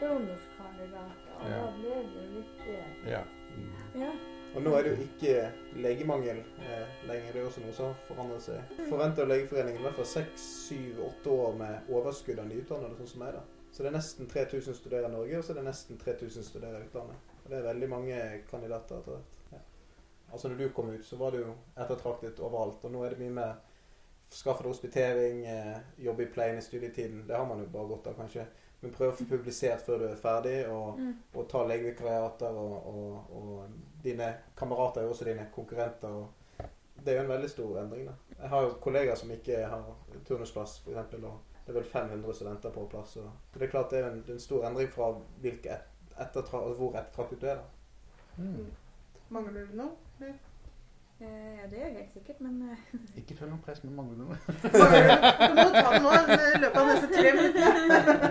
donorskandidater, 0.00 1.34
og 1.40 1.48
Ja. 1.50 1.60
da 1.66 1.72
ble 1.72 1.88
det 1.88 2.14
jo 2.14 2.32
litt 2.36 2.58
bedre. 2.58 3.10
Ja. 3.10 3.22
Mm. 3.56 4.00
Ja. 4.02 4.10
Og 4.56 4.62
nå 4.62 4.74
er 4.76 4.82
det 4.82 4.90
jo 4.96 5.02
ikke 5.04 5.52
legemangel 5.82 6.38
eh, 6.38 6.86
lenger. 7.08 7.32
Det 7.32 7.40
er 7.42 7.46
også 7.46 7.60
noe 7.64 7.72
som 7.72 7.86
har 7.86 7.94
forandret 8.08 8.42
seg. 8.42 8.76
Forventer 8.88 9.26
Legeforeningen 9.26 9.80
i 9.80 9.84
hvert 9.84 9.94
fall 9.98 10.06
seks, 10.08 10.40
syv, 10.68 11.00
åtte 11.10 11.30
år 11.30 11.56
med 11.58 11.90
overskudd 11.92 12.38
av 12.38 12.46
nyutdannede, 12.48 12.96
sånn 12.96 13.06
som 13.10 13.20
meg. 13.24 13.32
da. 13.34 13.42
Så 13.72 13.82
det 13.82 13.90
er 13.92 13.96
nesten 13.98 14.26
3000 14.30 14.74
studerer 14.74 15.08
i 15.08 15.12
Norge, 15.12 15.38
og 15.38 15.44
så 15.44 15.50
er 15.52 15.54
det 15.60 15.64
nesten 15.64 15.98
3000 16.00 16.42
studerer 16.44 16.80
i 16.80 16.86
utlandet. 16.86 17.16
Og 17.44 17.50
det 17.50 17.58
er 17.58 17.66
veldig 17.74 17.88
mange 17.90 18.42
kandidater 18.50 18.96
etter 19.02 19.12
hvert. 19.12 19.34
Ja. 19.52 19.58
Altså 20.32 20.48
når 20.48 20.56
du 20.58 20.68
kom 20.68 20.88
ut, 20.94 21.04
så 21.04 21.16
var 21.20 21.30
det 21.30 21.40
jo 21.44 21.54
ettertraktet 21.76 22.40
overalt. 22.40 22.84
Og 22.84 22.92
nå 22.92 23.04
er 23.04 23.10
det 23.10 23.18
mye 23.18 23.30
mer 23.30 23.54
skaffe 24.30 24.62
deg 24.62 24.72
hospitering, 24.72 25.44
eh, 25.46 25.76
jobbe 25.98 26.22
i 26.22 26.26
pleien 26.26 26.58
i 26.58 26.62
studietiden. 26.62 27.26
Det 27.28 27.36
har 27.36 27.44
man 27.46 27.60
jo 27.60 27.66
bare 27.72 27.88
godt 27.88 28.06
av, 28.06 28.14
kanskje. 28.14 28.46
men 28.82 28.92
prøv 28.92 29.12
å 29.12 29.16
få 29.16 29.24
publisert 29.24 29.80
før 29.86 29.98
du 29.98 30.04
er 30.04 30.16
ferdig, 30.16 30.68
og, 30.68 30.98
Mm. 30.98 31.14
og 31.34 31.48
ta 31.48 31.62
legevikariater, 31.66 32.46
og, 32.46 32.86
og, 32.86 33.30
og 33.36 33.68
dine 34.04 34.34
kamerater 34.56 35.00
er 35.00 35.04
jo 35.04 35.10
også 35.10 35.24
dine 35.24 35.46
konkurrenter. 35.54 36.08
og 36.08 36.28
det 37.04 37.12
er 37.14 37.16
jo 37.16 37.22
en 37.22 37.28
veldig 37.28 37.50
stor 37.50 37.78
endring. 37.80 38.06
da. 38.06 38.12
Jeg 38.40 38.48
har 38.48 38.62
jo 38.62 38.68
kollegaer 38.80 39.14
som 39.14 39.30
ikke 39.30 39.66
har 39.66 39.84
turnusplass, 40.24 40.78
f.eks., 40.84 41.14
og 41.14 41.40
det 41.66 41.68
er 41.68 41.80
vel 41.80 41.84
500 41.84 42.34
studenter 42.34 42.70
på 42.70 42.86
plass. 42.90 43.16
Og 43.16 43.30
det 43.54 43.62
er 43.62 43.70
klart 43.70 43.90
det 43.90 43.98
er 43.98 44.10
en, 44.10 44.20
det 44.20 44.28
er 44.28 44.32
en 44.34 44.40
stor 44.40 44.64
endring 44.68 44.88
fra 44.92 45.12
hvilke 45.40 45.70
et, 45.70 45.88
ettertra, 46.20 46.58
hvor 46.74 46.94
ettertraktet 46.96 47.40
du 47.40 47.46
er. 47.46 47.54
da. 47.56 48.42
Mm. 48.42 48.70
Mangler 49.30 49.66
du 49.66 49.76
noe? 49.76 49.90
Eh, 51.20 51.26
Ja, 51.56 51.62
det 51.70 51.76
gjør 51.78 51.86
jeg 51.86 51.94
helt 51.96 52.12
sikkert, 52.12 52.40
men 52.44 52.54
eh, 52.70 52.76
Ikke 53.20 53.34
føl 53.38 53.48
noe 53.50 53.58
press 53.64 53.80
med 53.84 53.92
mangler 53.96 54.16
noe. 54.20 54.36
Du? 54.36 54.42
Må 54.76 54.80
ta 55.72 55.90
det 55.94 56.02
nå 56.02 56.10
i 56.12 56.14
løpet 56.60 56.80
av 56.80 56.86
neste 56.90 57.08
tre 57.14 57.28
minutter. 57.38 57.70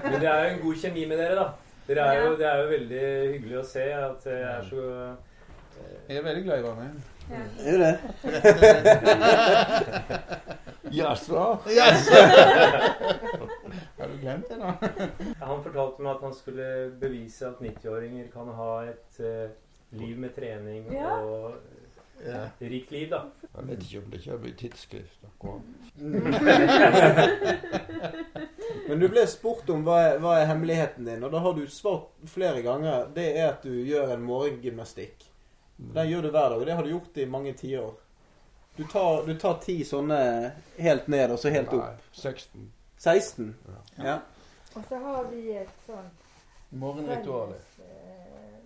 Men 0.05 0.17
det 0.21 0.29
er 0.29 0.37
jo 0.43 0.49
en 0.53 0.61
god 0.65 0.75
kjemi 0.83 1.03
med 1.09 1.17
dere, 1.23 1.35
da. 1.39 1.47
Dere 1.87 2.01
er 2.11 2.15
jo, 2.23 2.29
det 2.39 2.47
er 2.49 2.57
jo 2.61 2.67
veldig 2.73 3.03
hyggelig 3.33 3.57
å 3.61 3.65
se 3.69 3.85
at 3.93 4.19
jeg 4.25 4.41
er 4.51 4.61
så 4.69 4.81
eh, 4.93 5.13
Jeg 6.09 6.15
er 6.21 6.25
veldig 6.29 6.43
glad 6.47 6.57
i 6.57 6.61
hverandre. 6.65 6.87
ja. 7.29 7.41
Er 7.65 7.71
du 7.73 7.79
det? 7.81 7.95
Jaså? 10.95 11.41
Har 13.97 14.07
du 14.07 14.13
glemt 14.21 14.45
det, 14.49 14.57
da? 14.61 14.69
Han 15.41 15.63
fortalte 15.65 16.01
meg 16.05 16.11
at 16.15 16.21
han 16.27 16.33
skulle 16.37 16.67
bevise 17.01 17.43
at 17.49 17.57
90-åringer 17.65 18.25
kan 18.33 18.47
ha 18.57 18.71
et 18.91 19.13
uh, 19.25 19.47
liv 19.97 20.15
med 20.21 20.31
trening 20.37 20.83
Ja. 20.93 21.13
og 21.25 21.45
Ja. 22.25 22.49
rikt 22.59 22.91
liv, 22.91 23.09
da. 23.11 23.23
Jeg 23.41 23.67
vet 23.67 23.83
ikke 23.83 23.99
om 23.99 24.11
det 24.11 24.21
kommer 24.23 24.47
i 24.47 24.53
tidsskrift. 24.59 25.19
akkurat. 25.27 25.61
Men 28.87 28.99
du 28.99 29.07
ble 29.09 29.27
spurt 29.27 29.69
om 29.73 29.83
hva 29.85 29.97
er, 30.03 30.19
hva 30.23 30.33
er 30.39 30.45
hemmeligheten 30.49 31.05
din, 31.07 31.23
og 31.25 31.31
da 31.33 31.39
har 31.43 31.53
du 31.57 31.67
svart 31.69 32.07
flere 32.29 32.61
ganger. 32.65 33.07
Det 33.15 33.27
er 33.37 33.47
at 33.51 33.63
du 33.65 33.71
gjør 33.73 34.13
en 34.15 34.23
morgengymnastikk. 34.25 35.25
Den 35.77 36.09
gjør 36.09 36.21
du 36.21 36.29
hver 36.31 36.49
dag, 36.49 36.59
og 36.59 36.65
det 36.65 36.75
har 36.75 36.83
du 36.83 36.89
gjort 36.93 37.17
i 37.17 37.25
mange 37.29 37.53
tiår. 37.53 37.93
Du 38.77 38.83
tar, 38.91 39.25
du 39.25 39.33
tar 39.39 39.53
ti 39.63 39.83
sånne 39.87 40.51
helt 40.77 41.07
ned, 41.07 41.31
og 41.31 41.39
så 41.39 41.49
helt 41.53 41.73
opp. 41.75 41.83
Nei, 41.83 41.95
16. 42.11 42.71
16. 42.99 43.55
Ja. 44.03 44.17
Og 44.75 44.83
så 44.89 44.95
har 44.99 45.23
vi 45.31 45.41
et 45.55 45.69
sånt 45.85 46.21
Morgenritualet. 46.75 47.61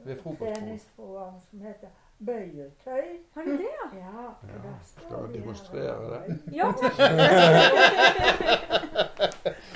Ved 0.03 0.15
eh, 0.15 0.21
frokostbordet. 0.21 0.55
treningsprogram 0.55 1.33
som 1.49 1.61
heter 1.61 1.89
Bøy 2.25 2.65
og 2.65 2.71
tøy. 2.83 3.05
Har 3.33 3.43
du 3.43 3.51
det, 3.51 3.59
ja? 3.59 3.99
Ja, 3.99 4.23
Ja, 4.43 4.73
skal 4.85 5.09
her 5.09 5.27
demonstrere 5.33 6.09
det? 6.11 6.39
Ja. 6.51 6.71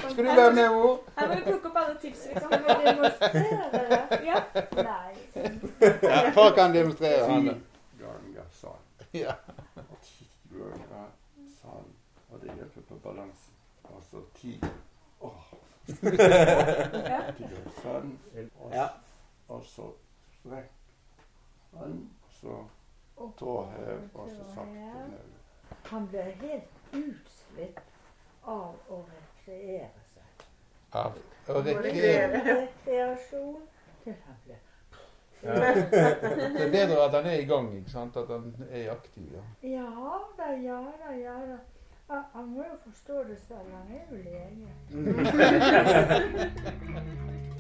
Skal 0.10 0.26
du 0.26 0.30
være 0.30 0.54
med, 0.54 0.70
mor? 0.70 1.00
Her 1.18 1.28
må 1.28 1.34
du 1.34 1.42
plukke 1.44 1.68
opp 1.70 1.78
alle 1.78 1.96
tips, 2.02 2.26
liksom. 2.34 2.52
Skal 2.52 2.86
demonstrere 2.86 3.66
det? 3.74 4.20
Ja. 4.26 4.38
Nei. 4.84 5.14
Ja, 6.04 6.32
far 6.36 6.56
kan 6.56 6.74
demonstrere. 6.76 7.32
Han. 7.32 7.48
Ganger 8.00 8.50
sånn. 8.60 8.84
Ja. 9.14 9.36
Ti 10.04 10.28
ganger 10.52 11.08
sånn. 11.62 11.88
Og 12.30 12.42
det 12.42 12.58
hjelper 12.58 12.82
på 12.90 12.96
balansen. 13.06 13.56
Altså 13.94 14.26
ti. 14.42 14.58
Åh. 15.22 15.54
Ja. 15.88 17.22
Ti 17.38 17.44
ganger 17.48 17.72
sånn. 17.80 18.12
Og, 19.48 19.64
så 19.64 19.94
strekk. 20.42 20.70
Sånn. 21.72 22.04
Så 22.44 23.30
tå 23.40 23.52
hev, 23.72 24.00
og 24.14 24.30
så 24.30 24.44
sakte 24.56 24.74
ned. 24.74 25.18
Han 25.92 26.08
ble 26.12 26.22
helt 26.42 26.72
utslitt 26.94 27.80
av 28.44 28.76
å 28.90 29.00
rekreere 29.08 29.90
seg. 30.14 30.46
Av 30.94 31.12
å 31.48 31.62
rekreere. 31.62 31.84
Rekreere. 31.84 32.44
Rekreasjon 32.62 33.62
til 34.04 34.16
han 34.26 34.36
blir 34.46 34.56
Ja. 35.44 35.54
Det 35.54 36.62
er 36.64 36.72
bedre 36.72 37.02
at 37.04 37.12
han 37.18 37.26
er 37.28 37.40
i 37.42 37.46
gang, 37.46 37.66
ikke 37.76 37.92
sant? 37.92 38.16
At 38.18 38.30
han 38.32 38.54
er 38.72 38.92
aktiv. 38.94 39.34
Ja. 39.34 39.42
Ja 39.70 40.20
da, 40.38 40.52
ja 40.56 40.78
da, 41.02 41.10
ja 41.20 41.34
da. 41.50 41.58
Han- 42.10 42.24
Han 42.34 42.46
må 42.54 42.64
jo 42.64 42.76
forstå 42.86 43.24
det 43.28 43.38
selv. 43.48 43.72
Han 43.74 43.88
er 43.92 44.04
jo 44.12 44.16
lege. 44.24 44.70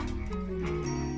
Música 0.00 1.09